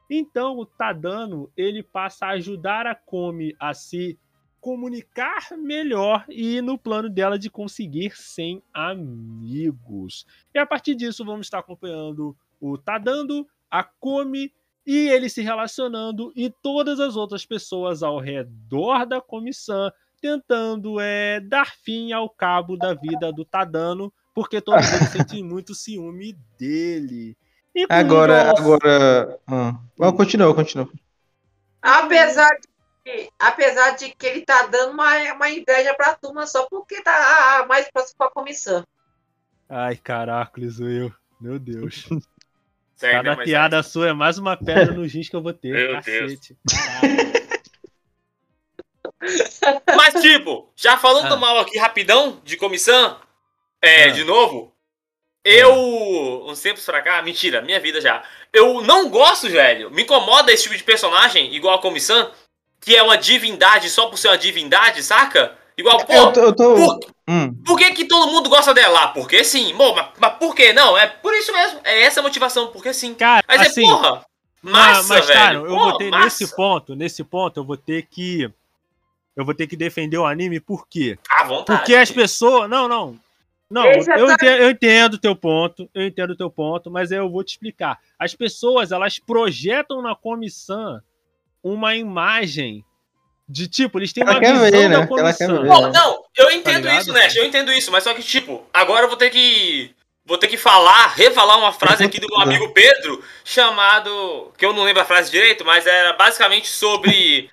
[0.09, 4.17] Então o Tadano ele passa a ajudar a Komi a se
[4.59, 10.25] comunicar melhor e no plano dela de conseguir 100 amigos.
[10.53, 14.51] E a partir disso vamos estar acompanhando o Tadano, a Komi
[14.89, 21.39] e ele se relacionando e todas as outras pessoas ao redor da comissão tentando é,
[21.39, 27.37] dar fim ao cabo da vida do Tadano, porque todos eles sentem muito ciúme dele.
[27.87, 28.61] agora, nosso...
[28.63, 29.39] agora.
[29.47, 30.11] Hum.
[30.17, 30.89] continua, continua.
[31.79, 32.49] Apesar
[33.05, 37.63] de, apesar de que ele tá dando uma, uma inveja pra turma só porque tá
[37.69, 38.83] mais próximo com a comissão.
[39.69, 41.13] Ai, caracoles, eu.
[41.39, 42.09] Meu Deus.
[42.99, 43.83] Cada piada é...
[43.83, 45.71] sua é mais uma pedra no giz que eu vou ter.
[45.73, 46.57] Meu Cacete.
[49.95, 51.37] Mas, tipo, já falando ah.
[51.37, 53.17] mal aqui rapidão de comissão,
[53.81, 54.07] é, ah.
[54.09, 54.73] de novo,
[55.43, 58.23] Eu, uns tempos pra cá, mentira, minha vida já.
[58.51, 59.89] Eu não gosto, velho.
[59.91, 62.31] Me incomoda esse tipo de personagem, igual a Comissão,
[62.81, 65.57] que é uma divindade só por ser uma divindade, saca?
[65.79, 67.55] Igual, pô, Eu tô- eu tô- por, Hum.
[67.65, 69.03] por que, que todo mundo gosta dela?
[69.03, 69.73] Ah, Porque sim.
[69.75, 70.97] Bom, mas, mas por que não?
[70.97, 71.79] É por isso mesmo.
[71.85, 73.13] É essa a motivação, porque sim.
[73.13, 74.25] Cara, Mas assim, é porra.
[74.61, 75.39] Mas, Massa, mas, velho.
[75.39, 76.23] cara, eu Porra, vou ter massa.
[76.25, 78.51] nesse ponto, nesse ponto, eu vou ter que.
[79.37, 81.17] Eu vou ter que defender o anime, por quê?
[81.29, 81.79] À vontade.
[81.79, 82.69] Porque as pessoas.
[82.69, 83.17] Não, não.
[83.71, 87.29] Não, eu entendo, eu entendo o teu ponto, eu entendo o teu ponto, mas eu
[87.29, 87.99] vou te explicar.
[88.17, 90.99] As pessoas, elas projetam na comissão
[91.63, 92.83] uma imagem
[93.49, 94.95] de tipo, eles têm Ela uma quer visão ver, da né?
[94.95, 95.61] Ela quer comissão.
[95.63, 95.67] ver.
[95.67, 97.01] Pô, não, eu entendo ligado?
[97.01, 99.91] isso, Nash, eu entendo isso, mas só que, tipo, agora eu vou ter que.
[100.23, 104.53] Vou ter que falar, refalar uma frase aqui do meu amigo Pedro, chamado.
[104.55, 107.49] que eu não lembro a frase direito, mas era basicamente sobre.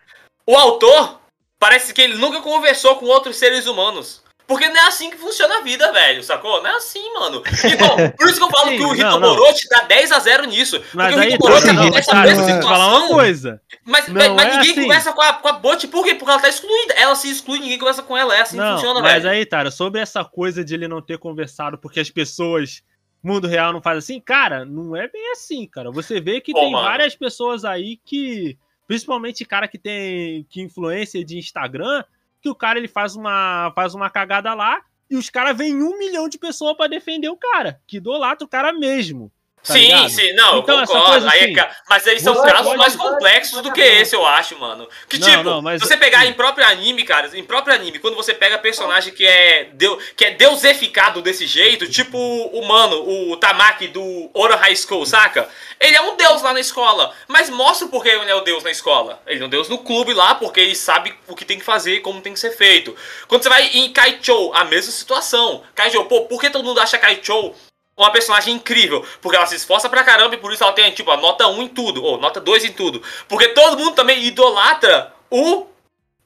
[0.47, 1.19] O autor
[1.59, 4.23] parece que ele nunca conversou com outros seres humanos.
[4.47, 6.63] Porque não é assim que funciona a vida, velho, sacou?
[6.63, 7.43] Não é assim, mano.
[7.65, 9.31] Então, por isso que eu falo Sim, que o Rito não, não.
[9.31, 10.81] Morote dá 10 a 0 nisso.
[10.95, 13.09] Mas porque o aí, Rito não, não, acontece mas, a mesma te falar uma situação.
[13.09, 13.63] coisa.
[13.85, 14.83] Mas, Não mas, mas é ninguém assim.
[14.83, 16.15] conversa com a, com a Bot, por quê?
[16.15, 16.95] Porque ela tá excluída.
[16.95, 18.37] Ela se exclui, ninguém conversa com ela.
[18.37, 19.35] É assim que não, funciona, mas velho.
[19.35, 22.83] aí, cara, sobre essa coisa de ele não ter conversado porque as pessoas,
[23.23, 25.91] mundo real não faz assim, cara, não é bem assim, cara.
[25.91, 26.85] Você vê que Pô, tem mano.
[26.85, 28.57] várias pessoas aí que,
[28.87, 32.05] principalmente cara que tem que influência de Instagram,
[32.41, 35.99] que o cara ele faz uma faz uma cagada lá e os caras vêm um
[35.99, 39.31] milhão de pessoas pra defender o cara, que idolatra o cara mesmo.
[39.67, 40.09] Tá sim, ligado?
[40.11, 41.07] sim, não, Então, eu concordo.
[41.11, 44.59] coisa Aí é assim, mas aí são casos mais complexos do que esse, eu acho,
[44.59, 44.89] mano.
[45.09, 47.99] Que Não, tipo, não, mas- se você pegar em próprio anime, cara, em próprio anime,
[47.99, 52.97] quando você pega personagem que é, deu, que é deusificado desse jeito, tipo o mano,
[53.31, 55.49] o Tamaki do Oro High School, saca?
[55.79, 58.65] Ele é um deus lá na escola, mas mostra por que ele é o deus
[58.65, 59.21] na escola.
[59.27, 61.97] Ele é um deus no clube lá, porque ele sabe o que tem que fazer
[61.97, 62.97] e como tem que ser feito.
[63.29, 65.63] Quando você vai em Kaichou, a mesma situação.
[65.75, 67.55] Kaichou, pô, por que todo mundo acha Kaichou
[67.97, 69.05] uma personagem incrível?
[69.21, 71.63] Porque ela se esforça pra caramba e por isso ela tem, tipo, a nota 1
[71.63, 73.03] em tudo, ou nota 2 em tudo.
[73.29, 75.67] Porque todo mundo também idolatra o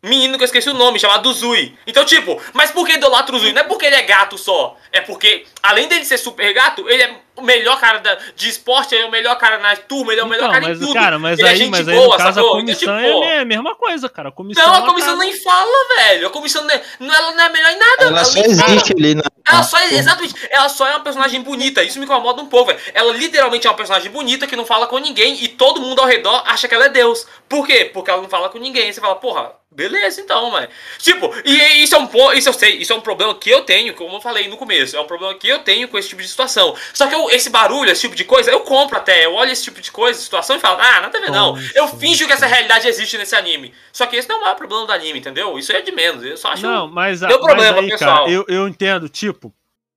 [0.02, 1.76] menino que eu esqueci o nome, chamado Zui.
[1.86, 3.52] Então, tipo, mas por que idolatra o Zui?
[3.52, 4.76] Não é porque ele é gato só.
[4.90, 8.94] É porque, além dele ser super gato, ele é o melhor cara da- de esporte,
[8.94, 10.80] ele é o melhor cara na turma, ele é o melhor Então, cara mas, em
[10.86, 10.94] tudo.
[10.94, 12.56] cara, mas ele é aí, gente mas aí boa, no caso sacou?
[12.56, 14.28] a Então, comissão tipo, é a mesma coisa, cara.
[14.28, 16.26] A comissão Não, a ela comissão nem fala, velho.
[16.26, 18.04] A comissão nem, não, ela não é melhor em nada.
[18.04, 18.70] Ela só nem fala.
[18.72, 19.22] existe ali na.
[19.48, 22.78] Ela só, exatamente, ela só é uma personagem bonita, isso me incomoda um pouco, velho.
[22.94, 26.06] Ela literalmente é uma personagem bonita que não fala com ninguém e todo mundo ao
[26.06, 27.26] redor acha que ela é Deus.
[27.48, 27.90] Por quê?
[27.92, 28.84] Porque ela não fala com ninguém.
[28.84, 30.68] Aí você fala, porra, beleza então, mano.
[30.98, 33.92] Tipo, e isso é um isso eu sei, isso é um problema que eu tenho,
[33.94, 36.28] como eu falei no começo, é um problema que eu tenho com esse tipo de
[36.28, 36.76] situação.
[36.94, 39.64] Só que eu- esse barulho, esse tipo de coisa, eu compro até, eu olho esse
[39.64, 41.56] tipo de coisa, situação e falo, ah, nada a ver não.
[41.74, 43.74] Eu finjo que essa realidade existe nesse anime.
[43.92, 45.58] Só que esse não é o maior problema do anime, entendeu?
[45.58, 48.18] Isso é de menos, eu só acho Não, mas, a- Deu problema, mas aí, pessoal.
[48.24, 49.52] cara, eu, eu entendo, tipo,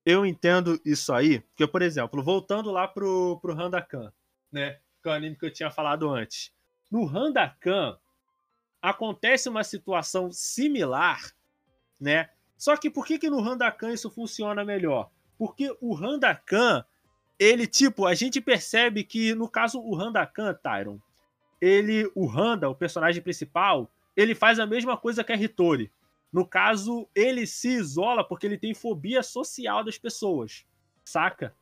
[0.05, 4.11] eu entendo isso aí, porque, por exemplo, voltando lá pro, pro Handakan,
[4.51, 4.79] né?
[5.01, 6.51] Que é o anime que eu tinha falado antes.
[6.91, 7.97] No Handakan,
[8.81, 11.19] acontece uma situação similar,
[11.99, 12.29] né?
[12.57, 15.09] Só que por que, que no Handakan isso funciona melhor?
[15.37, 16.85] Porque o Handakan,
[17.39, 20.99] ele, tipo, a gente percebe que, no caso, o Handakan, Tyron,
[21.59, 25.91] ele, o Handa, o personagem principal, ele faz a mesma coisa que a Hitori.
[26.31, 30.65] No caso, ele se isola porque ele tem fobia social das pessoas,
[31.05, 31.55] saca?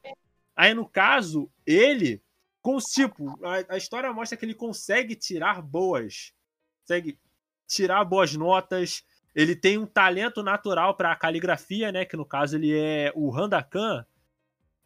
[0.55, 2.21] Aí, no caso, ele,
[2.61, 6.33] com tipo, a, a história mostra que ele consegue tirar boas,
[6.81, 7.17] consegue
[7.67, 9.03] tirar boas notas,
[9.33, 12.05] ele tem um talento natural para caligrafia, né?
[12.05, 14.05] Que no caso ele é o Handakan,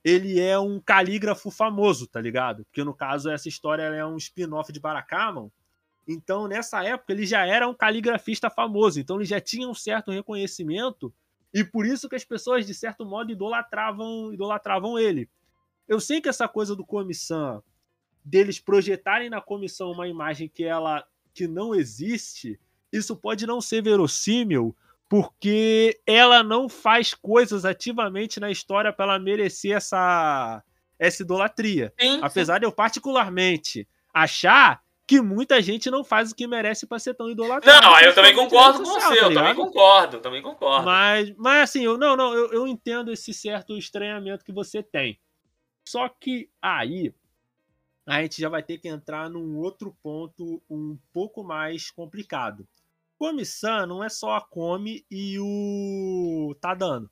[0.05, 2.63] ele é um calígrafo famoso, tá ligado?
[2.65, 5.49] Porque no caso essa história é um spin-off de Barakamon.
[6.07, 10.11] Então, nessa época, ele já era um caligrafista famoso, então ele já tinha um certo
[10.11, 11.11] reconhecimento,
[11.51, 15.27] e por isso que as pessoas, de certo modo, idolatravam, idolatravam ele.
[15.87, 17.63] Eu sei que essa coisa do comissão,
[18.23, 22.59] deles projetarem na comissão uma imagem que ela que não existe,
[22.91, 24.75] isso pode não ser verossímil,
[25.15, 30.61] porque ela não faz coisas ativamente na história para ela merecer essa,
[30.99, 31.93] essa idolatria.
[31.97, 36.99] Sim, Apesar de eu particularmente achar que muita gente não faz o que merece para
[36.99, 37.81] ser tão idolatrado.
[37.81, 40.85] Não, eu também concordo com você, eu tá também concordo, também concordo.
[40.85, 45.17] Mas, mas assim, eu não, não, eu, eu entendo esse certo estranhamento que você tem.
[45.87, 47.13] Só que aí
[48.05, 52.67] a gente já vai ter que entrar num outro ponto um pouco mais complicado.
[53.17, 57.09] Comissão não é só a Come e o Tadano.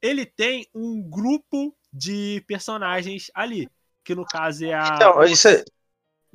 [0.00, 3.68] Ele tem um grupo de personagens ali,
[4.04, 5.64] que no caso é a Então, isso é.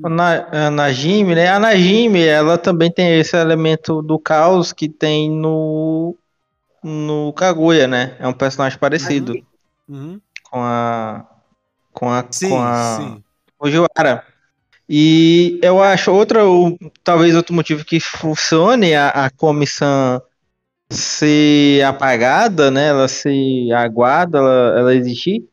[0.03, 1.47] A Na- a Najime, né?
[1.47, 6.17] A Najime, ela também tem esse elemento do caos que tem no
[6.83, 8.17] no Kaguya, né?
[8.19, 9.33] É um personagem parecido
[9.87, 10.19] Uhum.
[10.49, 11.25] com a.
[11.93, 12.25] Com a.
[12.31, 13.23] Sim, com a sim.
[13.59, 14.25] Fujiwara.
[14.93, 20.21] E eu acho outra, ou, talvez outro motivo que funcione a, a comissão
[20.89, 22.89] ser apagada, né?
[22.89, 25.47] Ela ser aguada, ela, ela existir,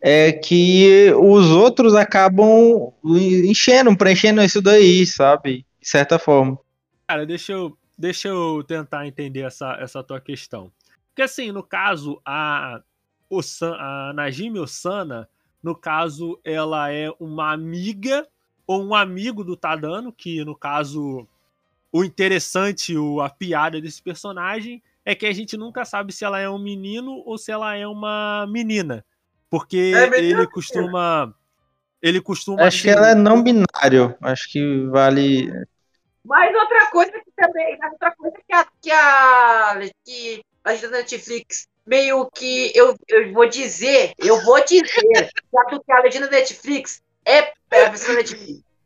[0.00, 5.64] é que os outros acabam enchendo, preenchendo isso daí, sabe?
[5.80, 6.58] De certa forma.
[7.06, 10.68] Cara, deixa eu, deixa eu tentar entender essa, essa tua questão.
[11.10, 12.82] Porque assim, no caso, a,
[13.30, 15.28] Osan, a Najimi Osana,
[15.62, 18.26] no caso, ela é uma amiga
[18.70, 21.26] ou um amigo do Tadano, que no caso,
[21.90, 26.38] o interessante, o, a piada desse personagem é que a gente nunca sabe se ela
[26.38, 29.04] é um menino ou se ela é uma menina.
[29.50, 31.34] Porque é ele costuma.
[32.00, 32.62] Ele costuma.
[32.62, 34.16] Acho que ela é não binário.
[34.22, 35.50] Acho que vale.
[36.24, 37.76] Mas outra coisa que também.
[37.90, 42.70] Outra coisa que a, que a, que a Netflix meio que.
[42.72, 47.52] Eu, eu vou dizer, eu vou dizer, que a legenda Netflix é.
[47.72, 47.88] É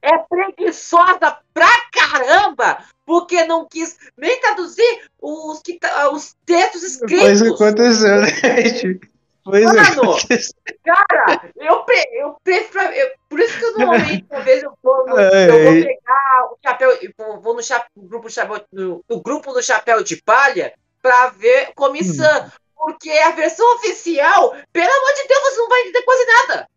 [0.05, 7.41] é preguiçosa pra caramba, porque não quis nem traduzir os, que, tá, os textos escritos.
[7.41, 9.01] Pois aconteceu, né, gente?
[9.43, 10.39] Pois Mano, é.
[10.85, 12.85] cara, eu, eu prefiro.
[12.85, 16.59] Eu, por isso que eu normalmente, uma vez eu vou, no, eu vou pegar o
[16.63, 16.99] chapéu,
[17.43, 18.29] vou no, chapéu, no, grupo,
[18.73, 22.47] no, no grupo do Chapéu de Palha pra ver comissão.
[22.47, 22.51] Hum.
[22.75, 26.69] Porque a versão oficial, pelo amor de Deus, você não vai entender quase nada.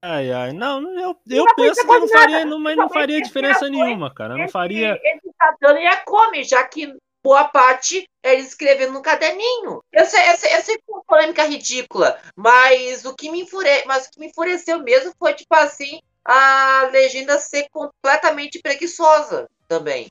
[0.00, 4.14] Ai, ai, não, eu, eu penso que não faria, não, mas não faria diferença nenhuma,
[4.14, 4.36] cara.
[4.36, 4.98] Não faria.
[5.02, 9.82] Ele tá dando e a come, já que boa parte ele escrevendo no caderninho.
[9.92, 13.84] Eu sei, eu sei, eu sei uma polêmica ridícula, mas o que me enfure...
[13.86, 20.08] mas o que me enfureceu mesmo foi, tipo assim, a legenda ser completamente preguiçosa também.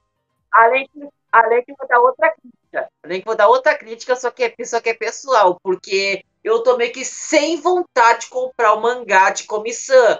[0.51, 2.89] Além de, além de vou dar outra crítica.
[3.03, 6.63] Além de vou dar outra crítica, só que é, só que é pessoal, porque eu
[6.63, 10.17] tô meio que sem vontade de comprar o mangá de comissão.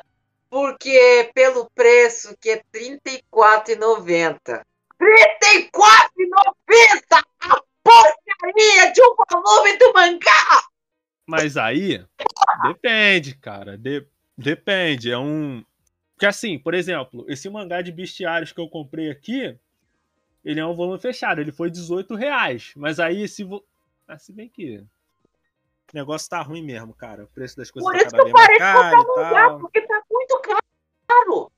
[0.50, 4.62] Porque pelo preço que é R$34,90.
[5.00, 7.24] R$34,90!
[7.42, 10.64] A porcaria de um volume do mangá!
[11.26, 12.06] Mas aí,
[12.64, 13.78] depende, cara.
[13.78, 15.12] De, depende.
[15.12, 15.64] É um.
[16.14, 19.58] Porque assim, por exemplo, esse mangá de bestiários que eu comprei aqui,
[20.44, 21.40] ele é um volume fechado.
[21.42, 22.72] Ele foi 18 reais.
[22.76, 23.44] Mas aí, esse.
[23.44, 23.64] Vo...
[24.08, 24.84] Ah, se bem que
[25.94, 27.24] o negócio tá ruim mesmo, cara.
[27.24, 30.02] O preço das coisas Por tá isso que eu parei de comprar mangá, porque tá
[30.12, 31.52] muito caro.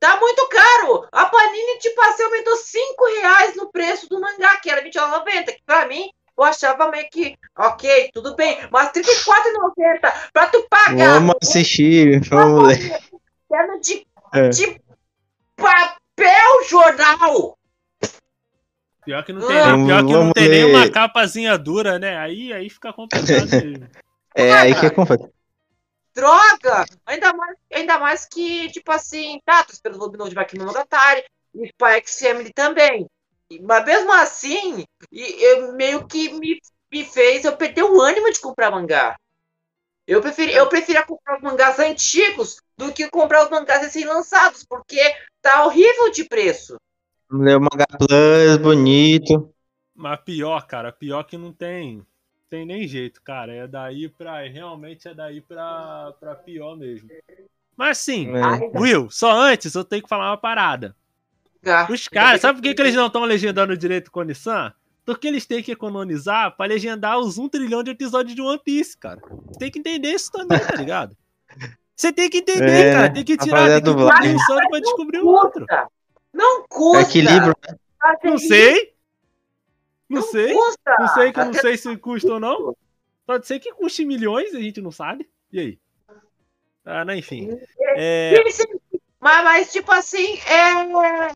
[0.00, 1.06] Tá muito caro.
[1.12, 5.62] A Panini, tipo assim, aumentou 5 reais no preço do mangá, que era R$29,90, que
[5.64, 11.20] pra mim, eu achava meio que, ok, tudo bem, mas R$34,90 pra tu pagar.
[11.20, 13.00] Vamos assistir, vamos ler.
[13.80, 14.48] De, é.
[14.48, 14.80] de
[15.54, 17.56] papel jornal.
[19.04, 22.16] Pior que não tem, ah, pior que não tem nenhuma capazinha dura, né?
[22.18, 23.88] Aí, aí fica complicado mesmo.
[24.34, 25.32] é, aí que é complicado.
[26.14, 26.84] Droga!
[27.06, 31.24] Ainda mais, ainda mais que, tipo assim, tá, tô esperando o Lobinão de Baquino Monogatari
[31.54, 33.08] e pra X-Family também.
[33.60, 36.60] Mas mesmo assim, eu, meio que me,
[36.90, 39.16] me fez eu perder o ânimo de comprar mangá.
[40.06, 45.00] Eu, preferi, eu preferia comprar os mangás antigos do que comprar os mangás recém-lançados, porque
[45.40, 46.76] tá horrível de preço.
[47.32, 49.50] Leu Manga Plus, bonito.
[49.94, 52.04] Mas pior, cara, pior que não tem.
[52.50, 53.52] Tem nem jeito, cara.
[53.52, 54.42] É daí pra.
[54.42, 57.08] Realmente é daí pra, pra pior mesmo.
[57.74, 58.78] Mas sim, é.
[58.78, 60.94] Will, só antes eu tenho que falar uma parada.
[61.88, 64.72] Os caras, sabe por que, que eles não estão legendando direito com o Nissan?
[65.04, 68.96] Porque eles têm que economizar pra legendar os 1 trilhão de episódios de One Piece,
[68.96, 69.20] cara.
[69.46, 71.16] Você tem que entender isso também, tá ligado?
[71.94, 73.12] Você tem que entender, é, cara.
[73.12, 75.66] Tem que tirar, tem que descobrir um santo pra descobrir o outro.
[76.32, 76.98] Não custa.
[76.98, 77.76] É equilíbrio, né?
[78.24, 78.94] Não sei.
[80.08, 80.54] Não, não sei.
[80.54, 80.96] Custa.
[80.98, 82.76] Não sei que não sei se custa ou não.
[83.26, 85.30] Pode ser que custe milhões, a gente não sabe.
[85.52, 85.78] E aí?
[86.84, 87.58] Ah, não, enfim.
[87.96, 88.34] É...
[89.20, 91.32] Mas, mas, tipo assim, é.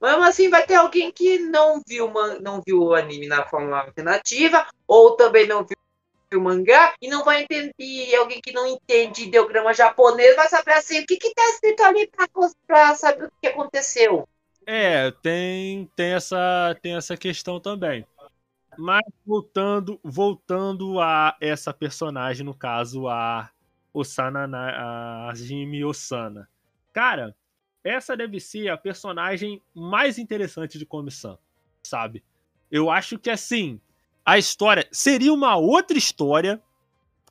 [0.00, 4.66] Mesmo assim, vai ter alguém que não viu, não viu o anime na forma alternativa,
[4.86, 5.76] ou também não viu
[6.34, 7.72] o mangá, e não vai entender.
[7.78, 11.82] E alguém que não entende ideograma japonês vai saber assim, o que que tá escrito
[11.84, 12.28] ali pra,
[12.66, 14.28] pra saber o que aconteceu.
[14.66, 18.06] É, tem, tem, essa, tem essa questão também.
[18.78, 23.50] Mas voltando, voltando a essa personagem, no caso, a
[23.92, 24.46] Osana,
[25.28, 26.48] a Jimmy Osana.
[26.92, 27.36] Cara,
[27.84, 31.38] essa deve ser a personagem mais interessante de comissão,
[31.82, 32.22] sabe?
[32.70, 33.80] Eu acho que assim,
[34.24, 36.62] a história seria uma outra história,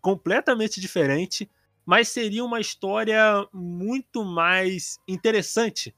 [0.02, 1.50] completamente diferente,
[1.86, 5.96] mas seria uma história muito mais interessante,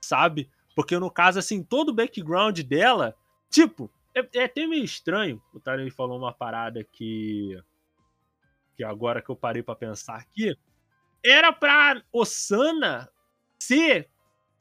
[0.00, 0.50] sabe?
[0.80, 3.14] Porque no caso, assim, todo o background dela,
[3.50, 5.38] tipo, é, é até meio estranho.
[5.52, 7.54] O Tarek falou uma parada que.
[8.74, 10.56] que agora que eu parei para pensar aqui,
[11.22, 13.10] era pra Osana
[13.58, 14.08] ser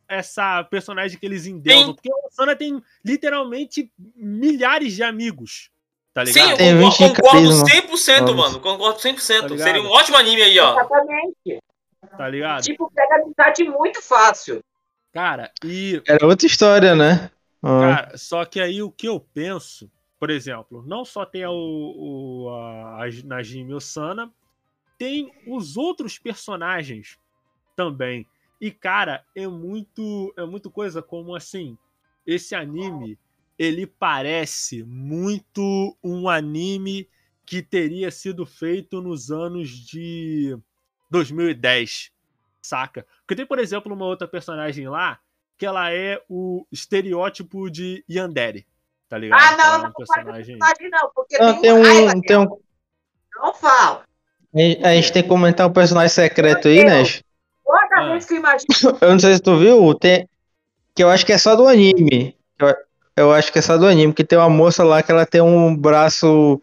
[0.10, 1.94] essa personagem que eles endeusam.
[1.94, 5.72] Porque a Osana tem literalmente milhares de amigos.
[6.14, 6.58] Tá ligado?
[6.58, 8.60] Sim, eu concordo, concordo 100%, mano.
[8.60, 9.58] Concordo 100%.
[9.58, 10.74] Tá Seria um ótimo anime aí, ó.
[10.74, 11.64] Exatamente.
[12.18, 12.64] Tá ligado?
[12.64, 14.62] Tipo, pega amizade muito fácil.
[15.12, 16.02] Cara, e.
[16.08, 17.32] Era outra história, né?
[17.62, 22.50] Cara, só que aí o que eu penso, por exemplo, não só tem o, o
[22.50, 24.32] a, a Najimi Osana,
[24.98, 27.18] tem os outros personagens
[27.76, 28.26] também.
[28.62, 31.78] E, cara, é muito, é muito coisa como assim,
[32.26, 33.18] esse anime,
[33.58, 37.08] ele parece muito um anime
[37.46, 40.58] que teria sido feito nos anos de
[41.10, 42.12] 2010,
[42.70, 43.06] saca?
[43.22, 45.20] Porque tem, por exemplo, uma outra personagem lá
[45.58, 48.66] que ela é o estereótipo de Yandere,
[49.10, 49.42] tá ligado?
[49.42, 50.58] Ah, não, é um não, personagem...
[50.58, 52.60] não, porque não, tem, um, tem um...
[53.36, 54.04] Não fala.
[54.84, 57.04] A gente tem que comentar um personagem secreto aí, né?
[57.64, 58.10] Toda ah.
[58.12, 58.70] vez que eu imagino.
[59.02, 60.28] Eu não sei se tu viu, tem.
[60.96, 62.36] Que eu acho que é só do anime.
[62.58, 62.76] Eu,
[63.16, 65.40] eu acho que é só do anime, que tem uma moça lá que ela tem
[65.40, 66.60] um braço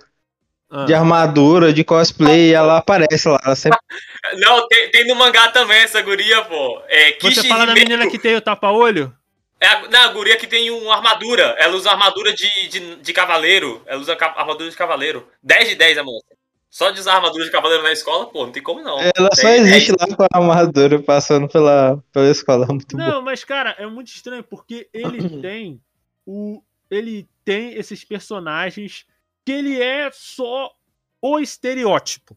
[0.70, 0.84] ah.
[0.84, 3.40] de armadura, de cosplay, e ela aparece lá.
[3.44, 3.78] Ela sempre...
[4.38, 6.82] Não, tem, tem, no mangá também essa guria, pô.
[6.88, 9.14] É, Você fala da menina que tem o tapa-olho?
[9.60, 11.54] É a, não, a guria que tem uma armadura.
[11.58, 13.82] Ela usa armadura de, de, de cavaleiro.
[13.86, 15.28] Ela usa armadura de cavaleiro.
[15.42, 16.26] 10 de 10 a moça.
[16.76, 18.98] Só de usar armadura de cavaleiro na escola, pô, não tem como não.
[19.00, 22.66] Ela só existe lá com a armadura passando pela, pela escola.
[22.66, 23.22] Muito não, bom.
[23.22, 25.80] mas cara, é muito estranho porque ele tem
[26.26, 26.62] o.
[26.90, 29.06] Ele tem esses personagens
[29.47, 30.74] que ele é só
[31.22, 32.36] o estereótipo.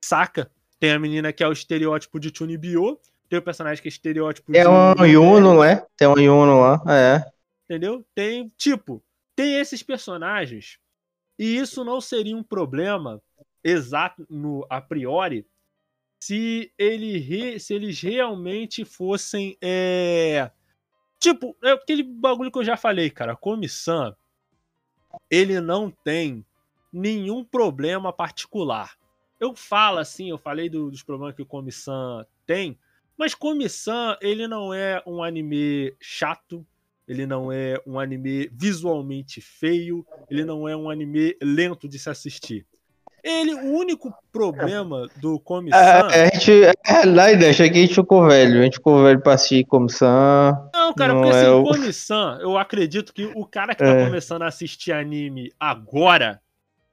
[0.00, 0.48] Saca?
[0.78, 4.52] Tem a menina que é o estereótipo de Chunibyo, tem o personagem que é estereótipo
[4.52, 4.66] é de.
[4.66, 5.84] É um Yuno, né?
[5.96, 7.24] Tem um Yuno lá, é.
[7.64, 8.06] Entendeu?
[8.14, 9.02] Tem, tipo,
[9.34, 10.78] tem esses personagens.
[11.36, 13.20] E isso não seria um problema
[13.64, 15.44] exato no a priori
[16.22, 19.58] se, ele re, se eles realmente fossem.
[19.60, 20.50] É,
[21.18, 23.34] tipo, é aquele bagulho que eu já falei, cara.
[23.34, 24.14] Comissão,
[25.30, 26.44] ele não tem
[26.92, 28.96] nenhum problema particular.
[29.38, 32.78] Eu falo assim, eu falei do, dos problemas que o Comissão tem,
[33.18, 36.66] mas Comissão, ele não é um anime chato,
[37.06, 42.10] ele não é um anime visualmente feio, ele não é um anime lento de se
[42.10, 42.66] assistir.
[43.26, 45.80] Ele, o único problema do comissão.
[45.80, 46.62] É, a gente.
[46.62, 48.60] É, lá ideia, achei que a gente ficou velho.
[48.60, 50.70] A gente ficou velho pra assistir comissão.
[50.72, 51.64] Não, cara, não porque é assim, o...
[51.64, 54.04] comissão, eu acredito que o cara que tá é.
[54.04, 56.40] começando a assistir anime agora,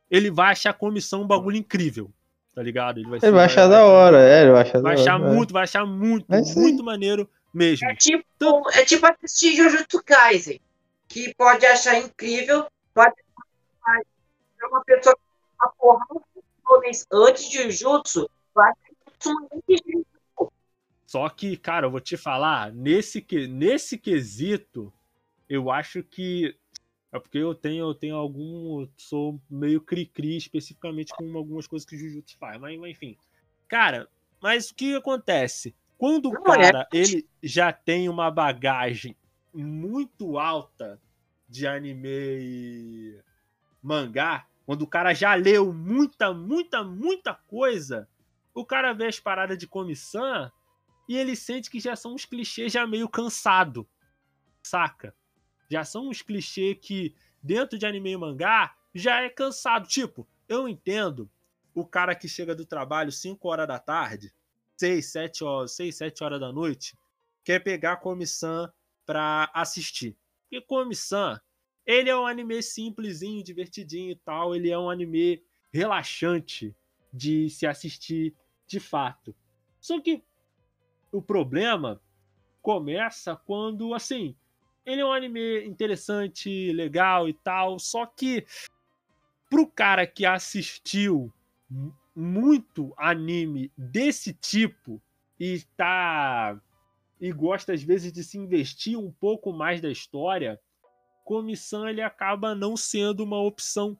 [0.09, 2.09] ele vai achar a comissão um bagulho incrível.
[2.55, 2.99] Tá ligado?
[2.99, 5.51] Ele vai, ele vai achar da hora, é, ele vai achar Vai achar hora, muito,
[5.51, 5.53] é.
[5.53, 6.25] vai achar muito,
[6.55, 7.87] muito maneiro mesmo.
[7.87, 8.63] É tipo, então...
[8.73, 10.59] é tipo assistir Jujutsu Kaisen,
[11.07, 13.13] que pode achar incrível, pode
[14.63, 15.15] é uma pessoa
[15.63, 16.05] a porra
[17.11, 18.71] antes de Jutsu, vai
[21.05, 24.91] Só que, cara, eu vou te falar, nesse, que, nesse quesito,
[25.47, 26.57] eu acho que.
[27.11, 28.87] É porque eu tenho, eu tenho algum.
[28.97, 32.59] Sou meio cri-cri especificamente com algumas coisas que o Jujutsu faz.
[32.59, 33.15] Mas, mas, enfim.
[33.67, 34.07] Cara,
[34.41, 35.75] mas o que acontece?
[35.97, 39.15] Quando o é cara ele já tem uma bagagem
[39.53, 40.99] muito alta
[41.47, 43.21] de anime e
[43.81, 48.07] mangá, quando o cara já leu muita, muita, muita coisa,
[48.53, 50.51] o cara vê as paradas de comissão
[51.07, 53.87] e ele sente que já são uns clichês já meio cansado.
[54.63, 55.15] Saca?
[55.69, 59.87] Já são uns clichês que dentro de anime e mangá já é cansado.
[59.87, 61.29] Tipo, eu entendo
[61.73, 64.33] o cara que chega do trabalho 5 horas da tarde,
[64.77, 66.97] 6, 7 horas, 6, 7 horas da noite,
[67.43, 68.71] quer pegar a comissão
[69.05, 70.15] pra assistir.
[70.51, 71.37] E comissão
[71.85, 74.55] ele é um anime simplesinho, divertidinho e tal.
[74.55, 76.75] Ele é um anime relaxante
[77.11, 78.33] de se assistir
[78.67, 79.35] de fato.
[79.79, 80.23] Só que
[81.11, 82.01] o problema
[82.61, 84.35] começa quando, assim,
[84.85, 87.77] ele é um anime interessante, legal e tal.
[87.79, 88.45] Só que
[89.49, 91.31] pro cara que assistiu
[92.15, 95.01] muito anime desse tipo
[95.39, 96.59] e tá
[97.19, 100.59] e gosta às vezes de se investir um pouco mais da história,
[101.23, 103.97] comissão ele acaba não sendo uma opção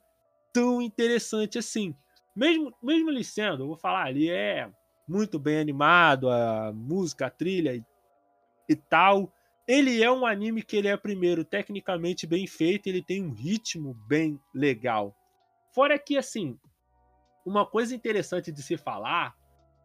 [0.52, 1.94] tão interessante assim.
[2.34, 4.70] Mesmo, mesmo ele sendo, eu vou falar, ele é
[5.06, 7.84] muito bem animado, a música, a trilha e,
[8.68, 9.32] e tal.
[9.66, 13.94] Ele é um anime que ele é primeiro tecnicamente bem feito, ele tem um ritmo
[14.08, 15.14] bem legal.
[15.72, 16.58] Fora que assim,
[17.44, 19.34] uma coisa interessante de se falar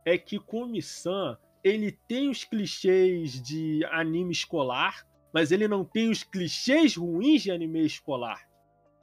[0.06, 6.24] é que Comissão ele tem os clichês de anime escolar, mas ele não tem os
[6.24, 8.48] clichês ruins de anime escolar,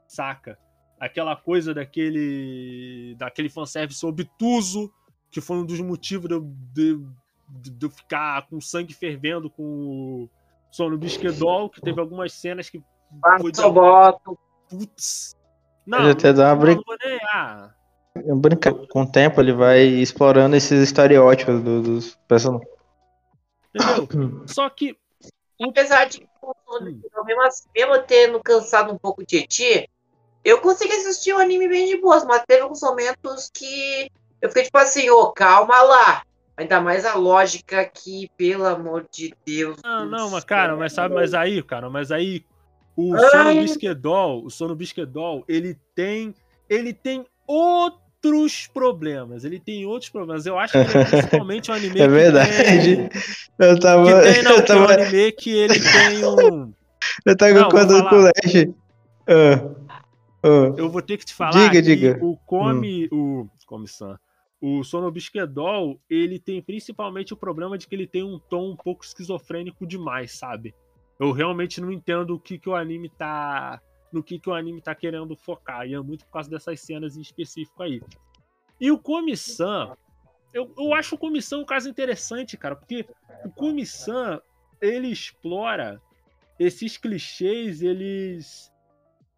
[0.06, 0.58] saca?
[0.98, 4.92] aquela coisa daquele daquele fanservice obtuso,
[5.30, 6.40] que foi um dos motivos de eu,
[6.72, 10.30] de, de eu ficar com sangue fervendo com o
[10.70, 12.82] Sono Bisquedol, que teve algumas cenas que.
[13.40, 13.62] Foi de...
[13.62, 14.38] boto.
[14.68, 15.36] Putz.
[15.86, 16.80] Não, não, até dá uma brin...
[17.32, 17.70] ah.
[18.34, 18.74] brinca...
[18.74, 22.68] Com o tempo ele vai explorando esses estereótipos do, dos personagens.
[24.02, 24.42] Entendeu?
[24.48, 24.96] Só que.
[25.60, 26.26] Apesar de
[27.24, 29.88] mesmo, assim, mesmo tendo cansado um pouco de Eti,
[30.44, 34.48] eu consegui assistir o um anime bem de boas, mas teve alguns momentos que eu
[34.48, 36.22] fiquei tipo assim, ô, oh, calma lá.
[36.56, 39.76] Ainda mais a lógica que, pelo amor de Deus.
[39.84, 42.44] Não, não, mas cara, mas sabe, mas aí, cara, mas aí
[42.96, 46.34] o Sono Bisquedol, o Sono Bisquedol, ele tem,
[46.68, 47.26] ele tem
[48.24, 49.44] outros problemas.
[49.44, 50.46] Ele tem outros problemas.
[50.46, 53.08] Eu acho que ele é principalmente um anime É verdade.
[53.08, 53.10] Tem,
[53.58, 54.80] eu tava, que tem, não, eu tava...
[54.80, 56.72] um anime que ele tem um
[57.24, 58.54] Eu tava concordando com o Lash.
[59.28, 60.74] Uh, uh.
[60.76, 62.18] Eu vou ter que te falar diga, que diga.
[62.22, 63.40] o Come, hum.
[63.42, 64.18] o Come-san,
[64.60, 69.04] o Sonobisquedol, ele tem principalmente o problema de que ele tem um tom um pouco
[69.04, 70.74] esquizofrênico demais, sabe?
[71.18, 73.80] Eu realmente não entendo o que, que o anime tá.
[74.16, 75.86] No que, que o anime tá querendo focar.
[75.86, 78.00] E é muito por causa dessas cenas em específico aí.
[78.80, 79.96] E o Comissão.
[80.54, 83.04] Eu, eu acho o Comissão um caso interessante, cara, porque
[83.44, 84.40] o Comissão
[84.80, 86.00] ele explora
[86.58, 88.72] esses clichês, eles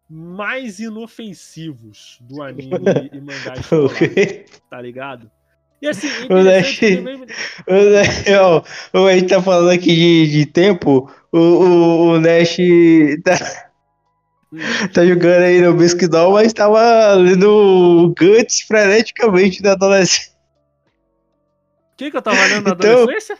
[0.09, 3.95] mais inofensivos do anime e mangá escolar,
[4.69, 5.29] tá ligado?
[5.81, 7.25] E assim, o Nash, também...
[8.93, 12.57] o, a gente tá falando aqui de, de tempo, o, o, o Nash
[13.23, 13.68] tá.
[14.93, 20.33] tá jogando aí no Bisquidol, mas tava lendo Guts freneticamente na adolescência.
[21.93, 23.37] O que que eu tava lendo na então, adolescência?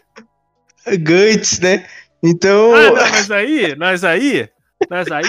[0.85, 1.87] Guts, né?
[2.23, 2.73] Então...
[2.75, 4.49] Ah, não, mas aí, mas aí,
[4.89, 5.23] mas aí,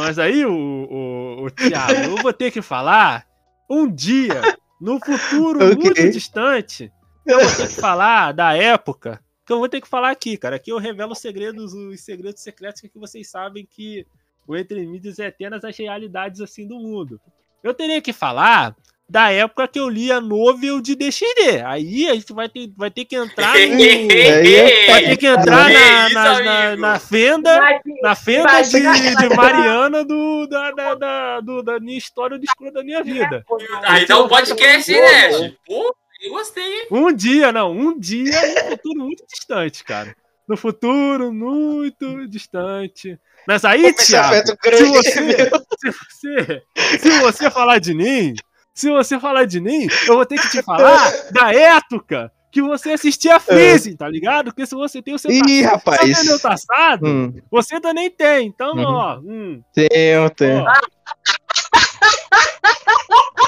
[0.00, 3.26] mas aí o, o, o Thiago, eu vou ter que falar
[3.68, 4.40] um dia,
[4.80, 5.76] no futuro okay.
[5.76, 6.92] muito distante,
[7.26, 10.56] eu vou ter que falar da época que eu vou ter que falar aqui, cara.
[10.56, 14.06] Aqui eu revelo os segredos, os segredos secretos que vocês sabem que
[14.46, 17.20] o Entre Mídias é apenas as realidades assim do mundo.
[17.62, 18.76] Eu teria que falar
[19.08, 21.62] da época que eu lia novel de DXD.
[21.64, 23.78] Aí a gente vai ter, vai ter que entrar no,
[24.88, 30.46] vai ter que entrar na, na, na, na fenda na fenda de, de Mariana do,
[30.46, 33.44] da, da, da, do, da minha história do escuro da minha vida.
[33.82, 35.54] Aí dá um podcast, né?
[35.66, 36.86] Pô, eu gostei.
[36.90, 40.16] Um dia, não, um dia no futuro muito distante, cara.
[40.48, 43.18] No futuro muito distante.
[43.46, 46.62] Mas aí, Thiago, se você, se você,
[46.98, 48.34] se você falar de mim,
[48.74, 52.92] se você falar de mim, eu vou ter que te falar da época que você
[52.92, 53.96] assistia a Freeze, é.
[53.96, 54.46] tá ligado?
[54.46, 56.16] Porque se você tem o seu Ih, rapaz.
[56.16, 57.34] Você taçado, hum.
[57.50, 58.46] você também tem.
[58.46, 58.84] Então, uhum.
[58.84, 59.18] ó.
[59.18, 59.62] Hum.
[59.74, 60.64] Tenho, tenho.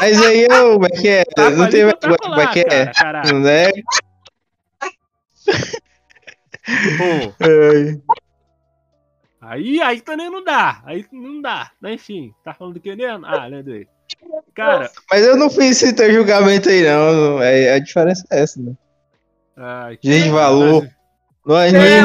[0.00, 1.24] Mas aí eu, como é que é?
[1.24, 2.86] Tá não tem mais como é que é?
[2.86, 3.70] Cara, né?
[6.98, 8.25] Pô.
[9.48, 10.82] Aí, aí também não dá.
[10.84, 11.70] Aí não dá.
[11.84, 13.24] Enfim, tá falando do que mesmo?
[13.24, 13.86] Ah, lembrei.
[14.54, 14.90] Cara.
[15.08, 17.40] Mas eu não fiz esse teu julgamento aí, não.
[17.40, 18.72] É, a diferença é essa, né?
[19.56, 20.88] Ai, Gente, valor.
[21.44, 22.02] No anime, é,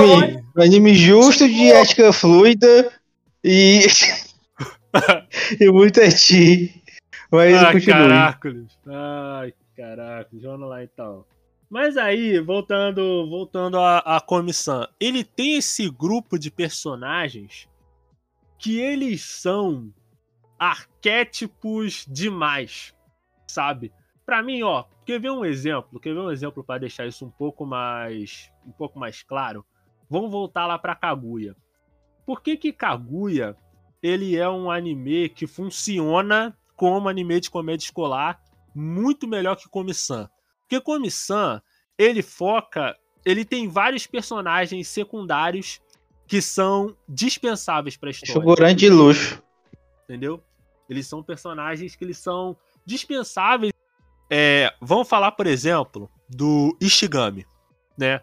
[0.55, 2.91] no anime justo de ética fluida
[3.43, 3.87] e.
[5.59, 6.83] e muito eti.
[7.31, 8.77] Mas Ai, caracoles.
[8.85, 10.29] Ai, caraca.
[10.33, 11.25] Vamos lá então.
[11.71, 17.69] Mas aí, voltando, voltando à, à comissão, ele tem esse grupo de personagens
[18.59, 19.89] que eles são
[20.59, 22.93] arquétipos demais,
[23.47, 23.93] sabe?
[24.25, 25.97] Para mim, ó, quer ver um exemplo?
[25.97, 29.65] Quer ver um exemplo para deixar isso um pouco mais, um pouco mais claro?
[30.09, 31.55] Vamos voltar lá para Kaguya.
[32.25, 33.55] Por que que Kaguya
[34.03, 38.43] ele é um anime que funciona como anime de comédia escolar
[38.75, 40.29] muito melhor que Komi-san?
[40.71, 41.61] Porque Komi-san,
[41.97, 42.95] ele foca,
[43.25, 45.81] ele tem vários personagens secundários
[46.25, 48.35] que são dispensáveis para a história.
[48.35, 49.43] Figurante de luxo.
[50.05, 50.41] Entendeu?
[50.89, 52.55] Eles são personagens que eles são
[52.85, 53.73] dispensáveis.
[54.29, 57.45] É, vamos falar, por exemplo, do Ishigami,
[57.97, 58.21] né?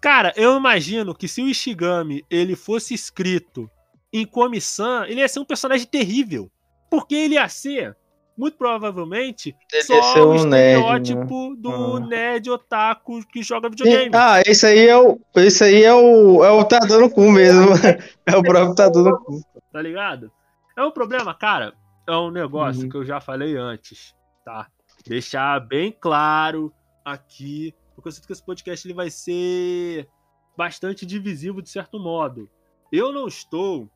[0.00, 3.70] Cara, eu imagino que se o Ishigami ele fosse escrito
[4.10, 6.50] em comissão, ele ia ser um personagem terrível.
[6.90, 7.94] Porque ele ia ser,
[8.40, 9.94] muito provavelmente, ele só
[10.28, 11.56] o estereótipo nerd, né?
[11.58, 12.00] do ah.
[12.00, 14.10] nerd otaku que joga videogame.
[14.14, 15.20] Ah, esse aí é o.
[15.36, 16.42] Esse aí é o.
[16.42, 17.68] É o tá dando cu mesmo.
[18.26, 19.40] é o próprio tá dando cu.
[19.72, 20.32] Tá ligado?
[20.76, 21.74] É um problema, cara
[22.12, 22.88] é um negócio uhum.
[22.88, 24.14] que eu já falei antes,
[24.44, 24.68] tá?
[25.06, 26.72] Deixar bem claro
[27.04, 30.08] aqui, porque eu sinto que esse podcast ele vai ser
[30.56, 32.48] bastante divisivo de certo modo.
[32.92, 33.88] Eu não estou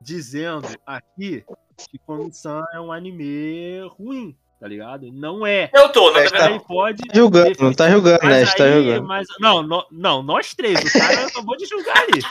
[0.00, 1.44] dizendo aqui
[1.88, 5.10] que Komi-san é um anime ruim, tá ligado?
[5.12, 5.70] Não é.
[5.72, 6.52] Eu tô, na verdade.
[6.54, 7.02] Aí pode.
[7.06, 8.44] Tá julgando, não tá julgando, né?
[8.46, 9.06] Tá julgando.
[9.06, 10.78] mas, não, no- não, nós três.
[10.80, 12.20] O cara acabou de julgar ali.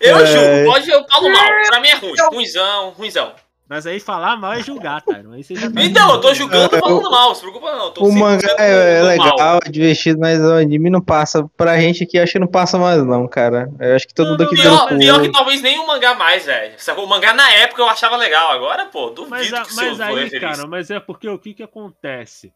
[0.00, 0.26] Eu É.
[0.26, 1.46] julgo, pode eu falo mal.
[1.68, 2.14] Pra mim é ruim.
[2.32, 3.34] Ruizão, ruizão.
[3.70, 5.30] Mas aí falar mal é julgar, Tyron.
[5.30, 7.84] Aí você já tá Então, eu tô julgando falando mal, não se preocupa não.
[7.84, 9.28] eu Tô O 100% mangá é, é mal.
[9.28, 11.46] legal, é divertido, mas o anime não passa.
[11.56, 13.70] Pra gente aqui, acho que não passa mais, não, cara.
[13.78, 16.44] Eu acho que todo Não, mundo aqui Pior, pior que talvez nem o mangá mais,
[16.46, 16.74] velho.
[16.98, 18.50] O mangá na época eu achava legal.
[18.50, 20.40] Agora, pô, duvido Mas, que mas aí, referência.
[20.40, 22.52] cara, mas é porque o que que acontece?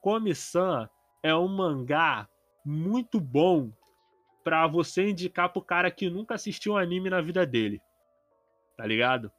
[0.00, 0.88] Komi-san
[1.24, 2.28] é um mangá
[2.64, 3.68] muito bom
[4.44, 7.80] pra você indicar pro cara que nunca assistiu um anime na vida dele.
[8.76, 9.32] Tá ligado?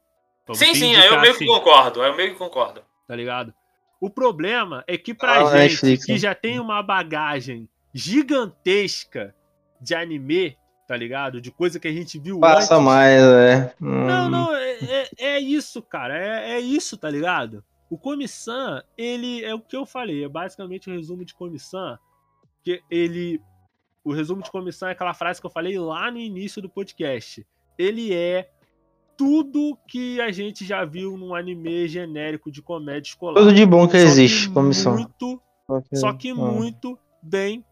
[0.44, 2.02] Pra Sim, sim, eu meio que assim, concordo.
[2.02, 2.82] Aí eu meio que concordo.
[3.06, 3.52] tá ligado?
[4.00, 6.18] O problema é que pra Ah, gente Netflix, que né?
[6.18, 9.34] já tem uma bagagem gigantesca
[9.80, 11.40] de anime, tá ligado?
[11.40, 12.84] De coisa que a gente viu Passa antes.
[12.84, 13.74] mais, é.
[13.80, 14.06] Hum.
[14.06, 16.16] Não, não, é, é, é isso, cara.
[16.18, 17.64] É, é isso, tá ligado?
[17.90, 21.98] O Komi-san, ele é o que eu falei, é basicamente o resumo de Komi-san.
[22.62, 23.40] Que ele.
[24.02, 27.46] O resumo de Komi-san é aquela frase que eu falei lá no início do podcast.
[27.78, 28.50] Ele é
[29.16, 33.40] tudo que a gente já viu num anime genérico de comédia escolar.
[33.40, 34.94] Tudo de bom que existe, comissão.
[34.94, 35.40] Muito,
[35.94, 36.34] só que Ah.
[36.34, 37.64] muito bem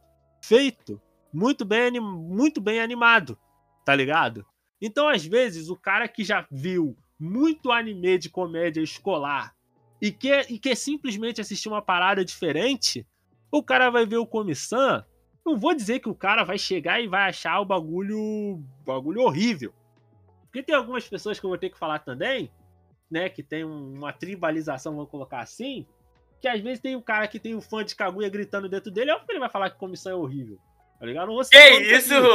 [0.42, 1.00] feito.
[1.32, 3.38] Muito bem, anim- muito bem animado,
[3.84, 4.44] tá ligado?
[4.80, 9.54] Então, às vezes, o cara que já viu muito anime de comédia escolar
[10.00, 13.06] e quer, e quer simplesmente assistir uma parada diferente,
[13.50, 15.02] o cara vai ver o Comissão.
[15.46, 19.72] Não vou dizer que o cara vai chegar e vai achar o bagulho, bagulho horrível.
[20.52, 22.50] Porque tem algumas pessoas que eu vou ter que falar também,
[23.10, 25.86] né, que tem um- uma tribalização, vamos colocar assim,
[26.42, 29.10] que às vezes tem um cara que tem um fã de Kaguya gritando dentro dele,
[29.10, 30.58] é óbvio que ele vai falar que comissão é horrível.
[31.00, 31.28] Tá ligado?
[31.28, 32.14] Não vou citar Que isso?
[32.14, 32.28] aqui.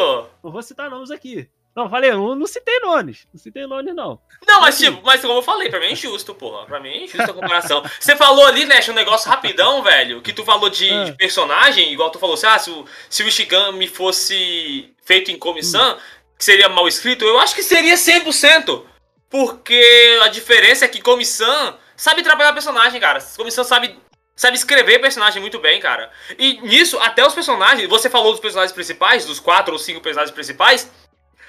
[0.43, 1.47] Não vou citar nomes aqui.
[1.76, 3.28] Não, falei, eu não citei nomes.
[3.32, 4.20] Não citei nomes, não.
[4.47, 6.65] Não, mas tipo, mas como eu falei, pra mim é injusto, porra.
[6.65, 7.84] Pra mim é injusta a comparação.
[8.01, 11.03] Você falou ali, Nash, um negócio rapidão, velho, que tu falou de, Ah.
[11.03, 15.38] de personagem, igual tu falou assim, ah, se o, se o Ishigami fosse feito em
[15.38, 15.99] comissão, Hum.
[16.38, 18.83] Que seria mal escrito, eu acho que seria 100%.
[19.29, 23.19] Porque a diferença é que comissão sabe trabalhar personagem, cara.
[23.35, 23.99] Comissão sabe
[24.38, 26.11] sabe escrever personagem muito bem, cara.
[26.38, 30.33] E nisso, até os personagens, você falou dos personagens principais, dos quatro ou cinco personagens
[30.33, 30.89] principais,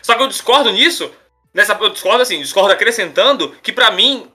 [0.02, 1.12] só que eu discordo nisso,
[1.52, 4.32] nessa, eu discordo assim, discordo acrescentando, que pra mim,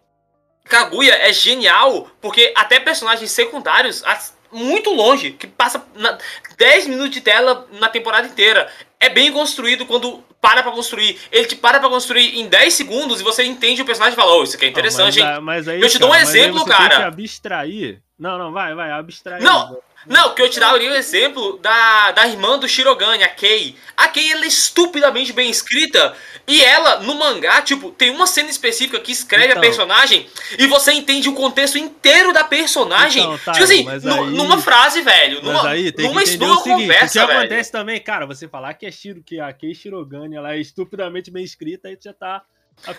[0.66, 4.04] Kaguya é genial, porque até personagens secundários,
[4.52, 6.16] muito longe, que passa na,
[6.56, 8.72] 10 minutos de tela na temporada inteira,
[9.06, 11.18] é bem construído quando para pra construir.
[11.32, 14.36] Ele te para pra construir em 10 segundos e você entende o personagem e fala,
[14.36, 15.26] oh, isso aqui é interessante, hein?
[15.26, 16.96] mas, a- mas aí, Eu te dou um cara, exemplo, você Tem cara.
[16.98, 18.02] que abstrair.
[18.20, 19.42] Não, não, vai, vai, abstrair.
[19.44, 23.76] Não, Não, que eu tiraria o exemplo da, da irmã do Shirogane, a Kei.
[23.96, 26.14] A Kei, ela é estupidamente bem escrita.
[26.46, 29.60] E ela, no mangá, tipo, tem uma cena específica que escreve Então.
[29.60, 30.28] a personagem
[30.60, 33.24] e você entende o contexto inteiro da personagem.
[33.24, 35.38] Então, tá, tipo assim, mas nu- aí- numa frase, velho.
[35.42, 37.40] Mas Numa, aí tem numa, que entender numa o seguinte, conversa, o que velho.
[37.40, 41.32] acontece também, cara, você falar que, é Shiro, que a Kei Shirogane ela é estupidamente
[41.32, 42.42] bem escrita, aí tu já tá...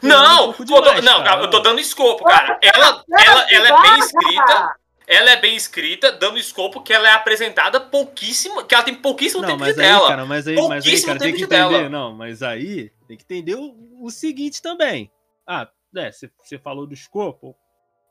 [0.02, 1.42] um Não, tô- demais, não, cara.
[1.42, 2.58] eu tô dando escopo, cara.
[2.62, 4.74] Ela, ela, ela é bem escrita.
[5.06, 9.42] Ela é bem escrita, dando escopo que ela é apresentada pouquíssimo, que ela tem pouquíssimo
[9.42, 10.08] Não, tempo mas de aí, tela.
[10.08, 11.88] cara, mas aí, mas aí, cara, tem que de entender, tela.
[11.90, 15.10] não, mas aí tem que entender o, o seguinte também.
[15.46, 17.56] Ah, é, você falou do escopo,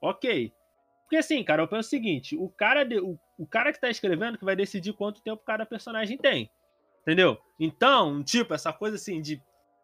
[0.02, 0.52] ok.
[1.04, 3.90] Porque assim, cara, eu penso o seguinte, o cara, de- o, o cara que tá
[3.90, 6.50] escrevendo que vai decidir quanto tempo cada personagem tem,
[7.02, 7.38] entendeu?
[7.60, 9.42] Então, tipo, essa coisa assim de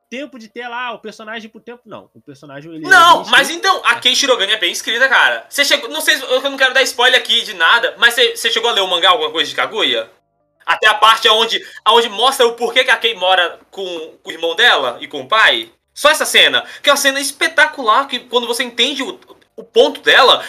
[0.10, 3.32] tempo de tela, ah, o personagem por tempo, não, o personagem ele é Não, bem
[3.32, 5.46] mas então, a Kei Shirogane é bem escrita, cara.
[5.48, 5.88] Você chegou.
[5.90, 8.70] Não sei, se- eu não quero dar spoiler aqui de nada, mas você, você chegou
[8.72, 10.10] a ler o mangá, alguma coisa de Kaguya?
[10.70, 13.84] Até a parte onde, onde mostra o porquê que a Kei mora com,
[14.22, 15.72] com o irmão dela e com o pai?
[15.96, 16.64] Só essa cena.
[16.84, 19.20] Que é uma cena espetacular, que quando você entende o,
[19.56, 20.46] o ponto dela,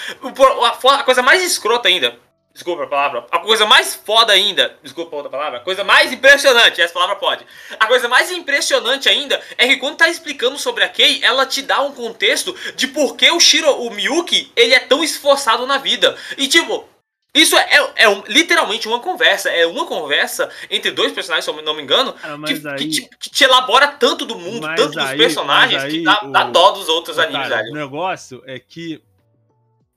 [0.92, 2.18] a coisa mais escrota ainda.
[2.52, 3.26] Desculpa a palavra.
[3.30, 4.76] A coisa mais foda ainda.
[4.82, 5.58] Desculpa a outra palavra.
[5.60, 6.82] A coisa mais impressionante.
[6.82, 7.46] Essa palavra pode.
[7.78, 11.62] A coisa mais impressionante ainda é que quando tá explicando sobre a Kei, ela te
[11.62, 15.78] dá um contexto de por que o Shiro, o Miyuki, ele é tão esforçado na
[15.78, 16.14] vida.
[16.36, 16.89] E tipo.
[17.32, 19.50] Isso é, é- é um- literalmente uma conversa.
[19.50, 22.68] É uma conversa entre dois personagens, se eu não me engano, Cara, que, mas que
[22.68, 26.04] aí, te, que te elabora tanto do mundo, tanto dos aí- personagens, mas que aí
[26.04, 27.68] dá, dá o- dó dos outros Ô, animes, cara.
[27.70, 29.02] O negócio é que.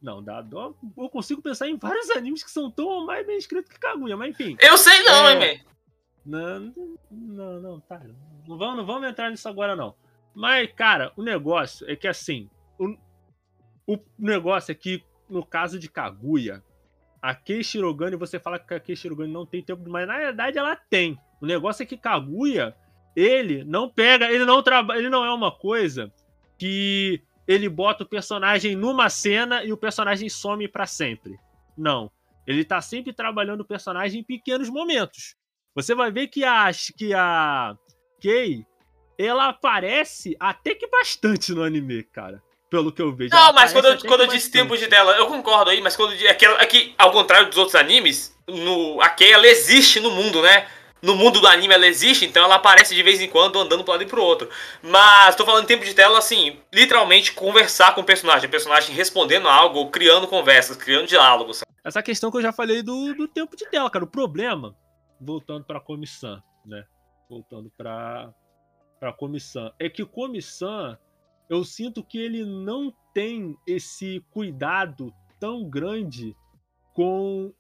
[0.02, 0.74] Não, dá dó.
[0.98, 4.16] Eu consigo pensar em vários animes que são tão ou mais bem escritos que Kaguya,
[4.18, 4.56] mas enfim.
[4.60, 5.52] Eu sei não, É.
[5.54, 5.64] hein.
[6.26, 6.74] Não,
[7.10, 8.00] não, não, tá.
[8.48, 9.96] Não vamos, não vamos entrar nisso agora, não.
[10.36, 12.50] Mas, cara, o negócio é que assim.
[12.78, 12.96] O,
[13.88, 16.64] o negócio é que, no caso de Kaguya,
[17.24, 20.58] a Kei Shirogane, você fala que a Kei Shirogane não tem tempo, mas na verdade
[20.58, 21.18] ela tem.
[21.40, 22.76] O negócio é que Kaguya,
[23.16, 26.12] ele não pega, ele não trabalha, ele não é uma coisa
[26.58, 31.40] que ele bota o personagem numa cena e o personagem some para sempre.
[31.78, 32.12] Não.
[32.46, 35.38] Ele tá sempre trabalhando o personagem em pequenos momentos.
[35.74, 37.78] Você vai ver que a, que a
[38.22, 38.66] Kay,
[39.18, 42.44] ela aparece até que bastante no anime, cara.
[42.74, 43.30] Pelo que eu vejo.
[43.32, 46.12] Não, mas quando eu, quando eu disse tempo de tela, eu concordo aí, mas quando
[46.12, 50.10] é que, é que, ao contrário dos outros animes, no, a Kay, ela existe no
[50.10, 50.66] mundo, né?
[51.00, 53.92] no mundo do anime ela existe, então ela aparece de vez em quando andando para
[53.92, 54.50] um lado e pro outro.
[54.82, 58.96] Mas tô falando em tempo de tela assim, literalmente conversar com o personagem, o personagem
[58.96, 61.62] respondendo algo, criando conversas, criando diálogos.
[61.84, 64.76] Essa questão que eu já falei do, do tempo de tela, cara, o problema,
[65.22, 66.84] voltando para comissão, né?
[67.30, 68.34] Voltando para
[69.00, 70.98] para comissão, é que comissão
[71.50, 76.36] eu sinto que ele não tem esse cuidado tão grande
[76.94, 77.54] com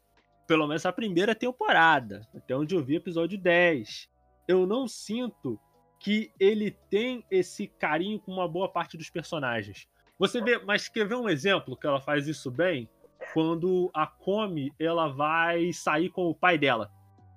[0.48, 4.10] pelo menos a primeira temporada, até onde eu vi episódio 10.
[4.48, 5.60] Eu não sinto
[6.00, 9.88] que ele tem esse carinho com uma boa parte dos personagens.
[10.20, 12.90] Você vê, mas quer ver um exemplo que ela faz isso bem?
[13.34, 16.92] Quando a Come ela vai sair com o pai dela,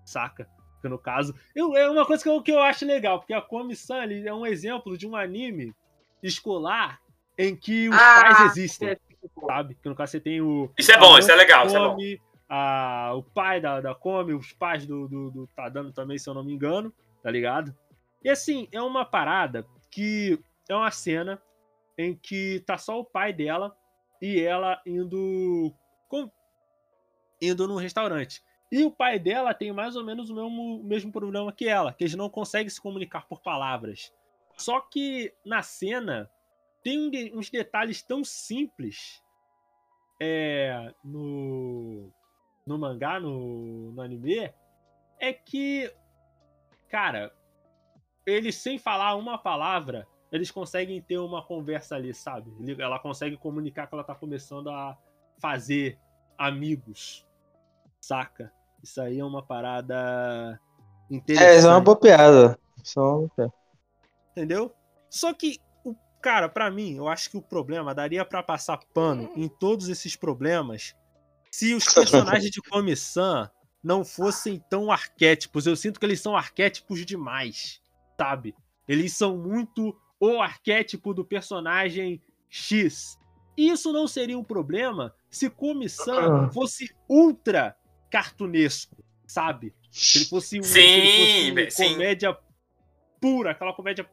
[0.05, 0.49] saca?
[0.83, 3.41] Que no caso, eu, é uma coisa que eu, que eu acho legal, porque a
[3.41, 3.95] Come Sun
[4.25, 5.73] é um exemplo de um anime
[6.23, 7.01] escolar
[7.39, 8.99] em que os ah, pais existem, é.
[9.47, 9.75] sabe?
[9.83, 10.71] Que no caso você tem o.
[10.79, 11.97] Isso é bom, isso é legal, isso é bom
[12.49, 16.35] a, o pai da, da Come, os pais do, do, do Tadano também, se eu
[16.35, 16.93] não me engano,
[17.23, 17.75] tá ligado?
[18.23, 20.39] E assim, é uma parada que
[20.69, 21.41] é uma cena
[21.99, 23.77] em que tá só o pai dela
[24.21, 25.73] e ela indo
[26.09, 26.31] com,
[27.41, 28.43] indo num restaurante.
[28.71, 31.93] E o pai dela tem mais ou menos o mesmo, o mesmo problema que ela,
[31.93, 34.13] que eles não conseguem se comunicar por palavras.
[34.57, 36.31] Só que na cena
[36.83, 39.23] tem uns detalhes tão simples
[40.21, 42.11] é, no,
[42.67, 44.53] no mangá, no, no anime,
[45.19, 45.93] é que,
[46.89, 47.33] cara,
[48.25, 52.51] eles sem falar uma palavra, eles conseguem ter uma conversa ali, sabe?
[52.81, 54.97] Ela consegue comunicar que ela tá começando a
[55.39, 55.99] fazer
[56.39, 57.27] amigos,
[58.01, 58.53] saca?
[58.83, 60.59] Isso aí é uma parada
[61.11, 61.49] interessante.
[61.49, 62.59] É, isso é uma boa piada.
[62.83, 63.27] Só...
[64.37, 64.75] Entendeu?
[65.09, 69.33] Só que, o cara, para mim, eu acho que o problema daria para passar pano
[69.35, 70.95] em todos esses problemas
[71.51, 73.49] se os personagens de Comissão
[73.83, 75.67] não fossem tão arquétipos.
[75.67, 77.81] Eu sinto que eles são arquétipos demais,
[78.19, 78.55] sabe?
[78.87, 83.19] Eles são muito o arquétipo do personagem X.
[83.57, 86.51] Isso não seria um problema se Comissão ah.
[86.51, 87.75] fosse ultra
[88.11, 89.75] cartunesco, sabe?
[89.91, 92.39] Se ele fosse, um, sim, ele fosse uma comédia
[93.19, 94.09] pura, aquela comédia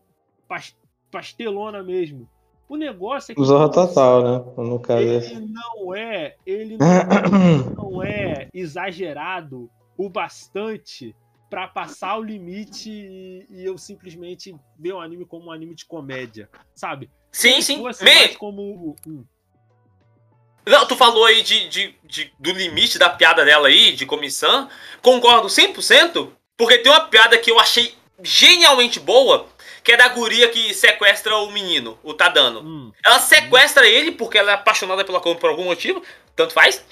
[1.11, 2.29] pastelona mesmo.
[2.67, 3.43] O negócio é que.
[3.43, 4.53] Zorra total, né?
[4.57, 5.01] No caso.
[5.01, 6.35] Ele não é.
[6.45, 11.15] Ele não, não é exagerado o bastante
[11.49, 15.85] para passar o limite e, e, eu simplesmente ver o anime como um anime de
[15.85, 17.11] comédia, sabe?
[17.31, 17.79] Sim, sim.
[17.79, 18.95] Mais como.
[19.05, 19.23] Hum.
[20.65, 24.69] Não, tu falou aí de, de, de, do limite da piada dela aí, de comissão.
[25.01, 27.93] Concordo 100%, porque tem uma piada que eu achei
[28.23, 29.45] genialmente boa,
[29.83, 32.61] que é da guria que sequestra o menino, o Tadano.
[32.61, 32.91] Hum.
[33.03, 36.01] Ela sequestra ele porque ela é apaixonada pela Komi por algum motivo,
[36.35, 36.83] tanto faz.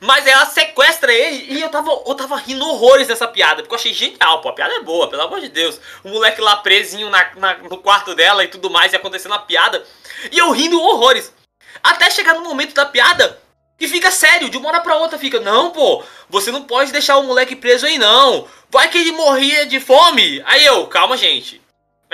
[0.00, 3.78] Mas ela sequestra ele e eu tava, eu tava rindo horrores dessa piada, porque eu
[3.78, 5.80] achei genial, pô, a piada é boa, pelo amor de Deus.
[6.02, 9.38] O moleque lá presinho na, na, no quarto dela e tudo mais, e acontecendo a
[9.38, 9.82] piada.
[10.30, 11.32] E eu rindo horrores.
[11.82, 13.40] Até chegar no momento da piada
[13.78, 17.16] que fica sério, de uma hora pra outra fica, não, pô, você não pode deixar
[17.16, 18.46] o moleque preso aí não.
[18.70, 20.42] Vai que ele morria de fome.
[20.46, 21.63] Aí eu, calma, gente.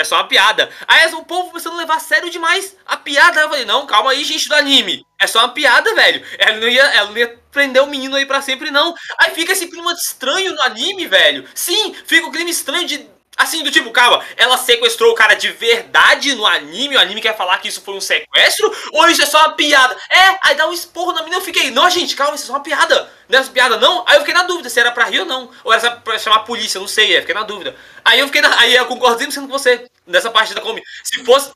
[0.01, 0.71] É só uma piada.
[0.89, 3.41] Aí o povo começando a levar a sério demais a piada.
[3.41, 5.05] Eu falei, não, calma aí, gente do anime.
[5.21, 6.25] É só uma piada, velho.
[6.39, 8.95] Ela não ia, ela não ia prender o menino aí para sempre, não.
[9.19, 11.47] Aí fica esse clima estranho no anime, velho.
[11.55, 13.07] Sim, fica o clima estranho de
[13.37, 17.37] Assim, do tipo, calma, ela sequestrou o cara de verdade no anime, o anime quer
[17.37, 19.97] falar que isso foi um sequestro, ou isso é só uma piada?
[20.11, 22.53] É, aí dá um esporro na menina, eu fiquei, não, gente, calma, isso é só
[22.53, 23.11] uma piada.
[23.31, 24.05] Não é piada, não?
[24.07, 25.51] Aí eu fiquei na dúvida se era pra rir ou não.
[25.63, 27.77] Ou era pra chamar a polícia, não sei, eu fiquei na dúvida.
[28.05, 28.61] Aí eu fiquei na.
[28.61, 30.83] Aí eu concordo 100% com você nessa parte da comi.
[31.05, 31.53] Se fosse.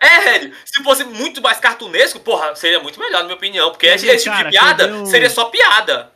[0.00, 3.70] É, velho, se fosse muito mais cartunesco, porra, seria muito melhor, na minha opinião.
[3.70, 5.06] Porque esse, esse tipo de piada um...
[5.06, 6.12] seria só piada.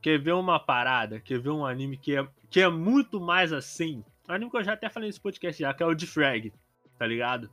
[0.00, 1.20] Quer ver uma parada?
[1.20, 4.04] Quer ver um anime que é, que é muito mais assim?
[4.28, 6.52] Um anime que eu já até falei nesse podcast já, que é o de Frag,
[6.98, 7.50] tá ligado?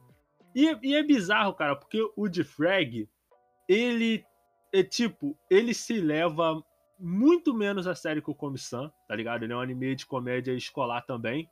[0.56, 3.08] E, e é bizarro, cara, porque o de Frag,
[3.68, 4.24] ele
[4.74, 6.64] é tipo, ele se leva
[7.00, 9.44] muito menos a sério que o Komi-san, tá ligado?
[9.44, 11.50] Ele é um anime de comédia escolar também.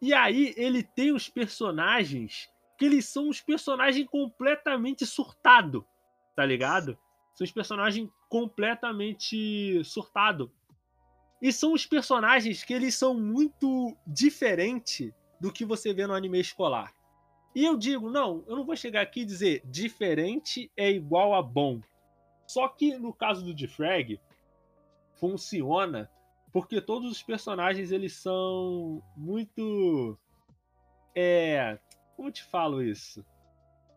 [0.00, 2.48] E aí ele tem os personagens
[2.78, 5.86] que eles são os personagens completamente surtado,
[6.36, 6.96] tá ligado?
[7.34, 10.52] São os personagens completamente surtado.
[11.40, 16.40] E são os personagens que eles são muito diferentes do que você vê no anime
[16.40, 16.92] escolar.
[17.54, 21.42] E eu digo, não, eu não vou chegar aqui e dizer diferente é igual a
[21.42, 21.80] bom.
[22.46, 24.20] Só que no caso do Defrag,
[25.14, 26.10] funciona
[26.52, 30.18] porque todos os personagens eles são muito.
[31.14, 31.78] É.
[32.16, 33.24] Como te falo isso?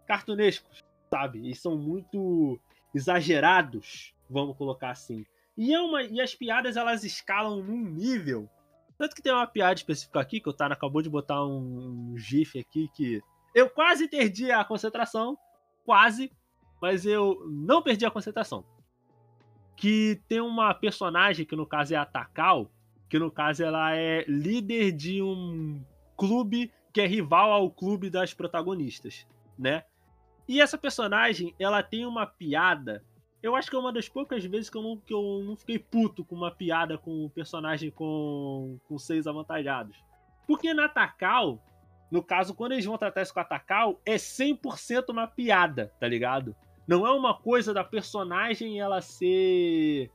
[0.05, 1.49] Cartunescos, sabe?
[1.49, 2.59] E são muito
[2.93, 5.25] exagerados, vamos colocar assim.
[5.57, 8.49] E, é uma, e as piadas elas escalam num nível.
[8.97, 12.17] Tanto que tem uma piada específica aqui, que o Tana acabou de botar um, um
[12.17, 13.21] GIF aqui que
[13.53, 15.37] eu quase perdi a concentração.
[15.83, 16.31] Quase.
[16.81, 18.63] Mas eu não perdi a concentração.
[19.75, 22.71] Que tem uma personagem, que no caso é a Takao,
[23.09, 25.83] que no caso ela é líder de um
[26.15, 29.25] clube que é rival ao clube das protagonistas,
[29.57, 29.83] né?
[30.47, 33.03] E essa personagem, ela tem uma piada.
[33.41, 35.79] Eu acho que é uma das poucas vezes que eu não, que eu não fiquei
[35.79, 39.97] puto com uma piada com um personagem com, com seis avantajados.
[40.45, 41.59] Porque na Takao,
[42.11, 46.07] no caso, quando eles vão tratar isso com a Takao, é 100% uma piada, tá
[46.07, 46.55] ligado?
[46.87, 50.11] Não é uma coisa da personagem ela ser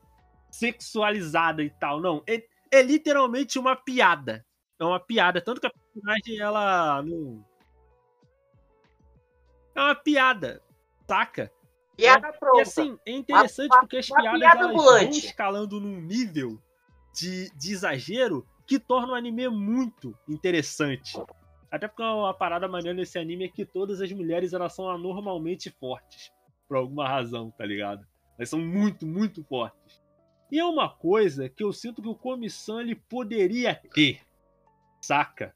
[0.51, 2.23] sexualizada e tal, não.
[2.27, 4.45] É, é literalmente uma piada.
[4.79, 5.41] É uma piada.
[5.41, 7.45] Tanto que a personagem, ela não.
[9.75, 10.63] É uma piada,
[11.09, 11.51] saca?
[11.97, 12.59] Piada é, pronta.
[12.59, 16.61] E assim, é interessante uma, porque as uma piadas piada elas vão escalando num nível
[17.15, 21.19] de, de exagero que torna o anime muito interessante.
[21.71, 25.71] Até porque uma parada maneira nesse anime é que todas as mulheres elas são anormalmente
[25.71, 26.33] fortes.
[26.69, 28.07] Por alguma razão, tá ligado?
[28.39, 30.03] Elas são muito, muito fortes.
[30.51, 34.21] E é uma coisa que eu sinto que o Comissão ele poderia ter,
[35.01, 35.55] saca?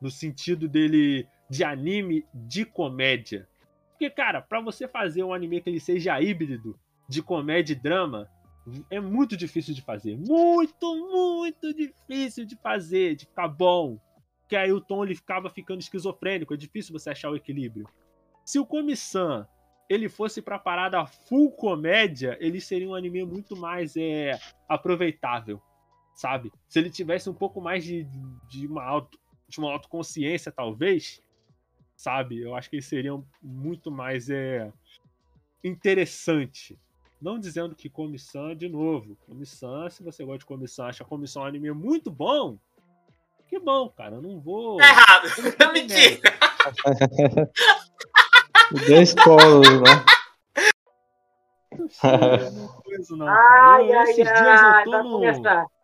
[0.00, 3.48] No sentido dele de anime de comédia.
[3.94, 6.76] Porque, cara, para você fazer um anime que ele seja híbrido
[7.08, 8.28] de comédia e drama,
[8.90, 10.16] é muito difícil de fazer.
[10.16, 13.98] Muito, muito difícil de fazer, de ficar bom.
[14.48, 17.88] Que aí o tom ele ficava ficando esquizofrênico, é difícil você achar o equilíbrio.
[18.44, 19.46] Se o Komi-san
[19.88, 24.38] ele fosse pra parada full comédia, ele seria um anime muito mais é,
[24.68, 25.62] aproveitável,
[26.14, 26.50] sabe?
[26.68, 28.04] Se ele tivesse um pouco mais de,
[28.48, 29.18] de, uma, auto,
[29.48, 31.22] de uma autoconsciência, talvez,
[31.96, 32.40] sabe?
[32.40, 34.72] Eu acho que ele seria muito mais é,
[35.62, 36.78] interessante.
[37.20, 41.46] Não dizendo que Comissão, de novo, Comissão, se você gosta de Comissão, acha Comissão um
[41.46, 42.58] anime muito bom,
[43.48, 44.16] que bom, cara.
[44.16, 44.76] Eu não vou.
[44.78, 45.28] Tá errado.
[45.72, 46.20] Mentira.
[48.86, 50.04] Deu spoiler, né?
[53.10, 55.24] Não, não, Ai, eu, ai, esses dias eu tô, no,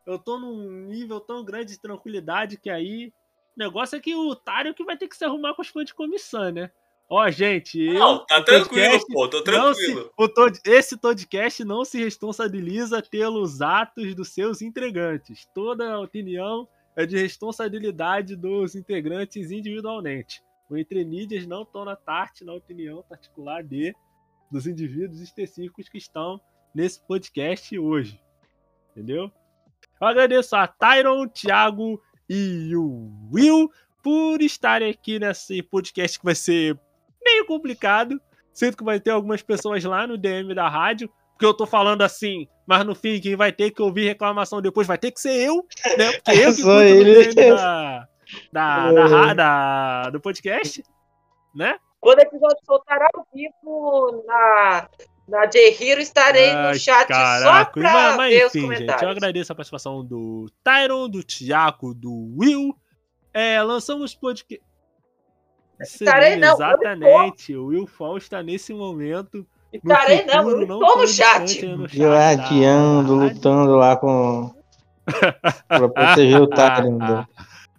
[0.07, 3.13] eu tô num nível tão grande de tranquilidade que aí.
[3.57, 5.87] O negócio é que o otário que vai ter que se arrumar com os fãs
[5.87, 6.71] de comissão, né?
[7.09, 7.95] Ó, gente, eu.
[7.95, 10.13] Não, tá tranquilo, podcast pô, tô se- tranquilo.
[10.17, 15.45] o tod- esse podcast não se responsabiliza pelos atos dos seus integrantes.
[15.53, 20.41] Toda a opinião é de responsabilidade dos integrantes individualmente.
[20.71, 23.93] O Entre Mídias não toma parte na opinião particular de
[24.53, 26.41] dos indivíduos específicos que estão
[26.73, 28.21] nesse podcast hoje.
[28.93, 29.33] Entendeu?
[30.01, 32.01] Eu agradeço a Tyron, Thiago
[32.33, 33.69] e o Will
[34.03, 36.79] por estarem aqui nesse podcast que vai ser
[37.25, 38.21] meio complicado.
[38.53, 42.03] Sinto que vai ter algumas pessoas lá no DM da rádio, porque eu tô falando
[42.03, 45.33] assim, mas no fim, quem vai ter que ouvir reclamação depois vai ter que ser
[45.49, 45.67] eu,
[45.99, 46.13] né?
[46.13, 47.35] Porque eu que cuido do ele.
[47.35, 48.09] DM da,
[48.53, 50.83] da, da, ra- da- do podcast,
[51.55, 51.77] né?
[52.01, 54.89] Quando o episódio soltar ao vivo na,
[55.31, 57.65] na J-Hero, estarei Ai, no chat caraca.
[57.65, 59.03] só pra mas, mas ver os enfim, gente, comentários.
[59.03, 62.75] eu agradeço a participação do Tyron, do Thiago, do Will.
[63.33, 64.63] É, lançamos podcast.
[65.81, 69.39] Estarei não, Exatamente, o Will Fall está nesse momento.
[69.39, 71.67] no Estarei não, futuro, eu não estou no chat.
[71.67, 74.55] no chat Gladiando, da- lutando lá com.
[75.69, 77.27] pra proteger o Tyrande.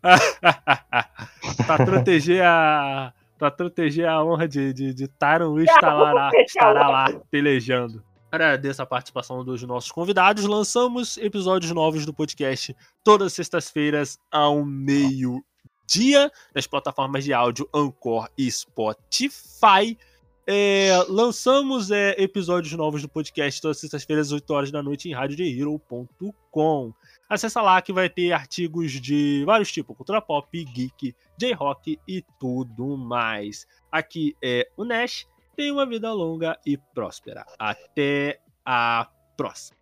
[1.67, 3.13] pra proteger a.
[3.41, 8.03] Pra proteger a honra de, de, de Tyron Will estará lá, estará lá pelejando.
[8.31, 10.45] Agradeço a participação dos nossos convidados.
[10.45, 18.29] Lançamos episódios novos do podcast todas as sextas-feiras ao meio-dia nas plataformas de áudio Anchor
[18.37, 19.97] e Spotify.
[20.45, 25.09] É, lançamos é, episódios novos do podcast todas as sextas-feiras às 8 horas da noite
[25.09, 26.93] em radiojhero.com.
[27.31, 32.97] Acessa lá que vai ter artigos de vários tipos, cultura pop, geek, J-rock e tudo
[32.97, 33.65] mais.
[33.89, 35.25] Aqui é o Nash.
[35.55, 37.45] Tenha uma vida longa e próspera.
[37.57, 39.80] Até a próxima.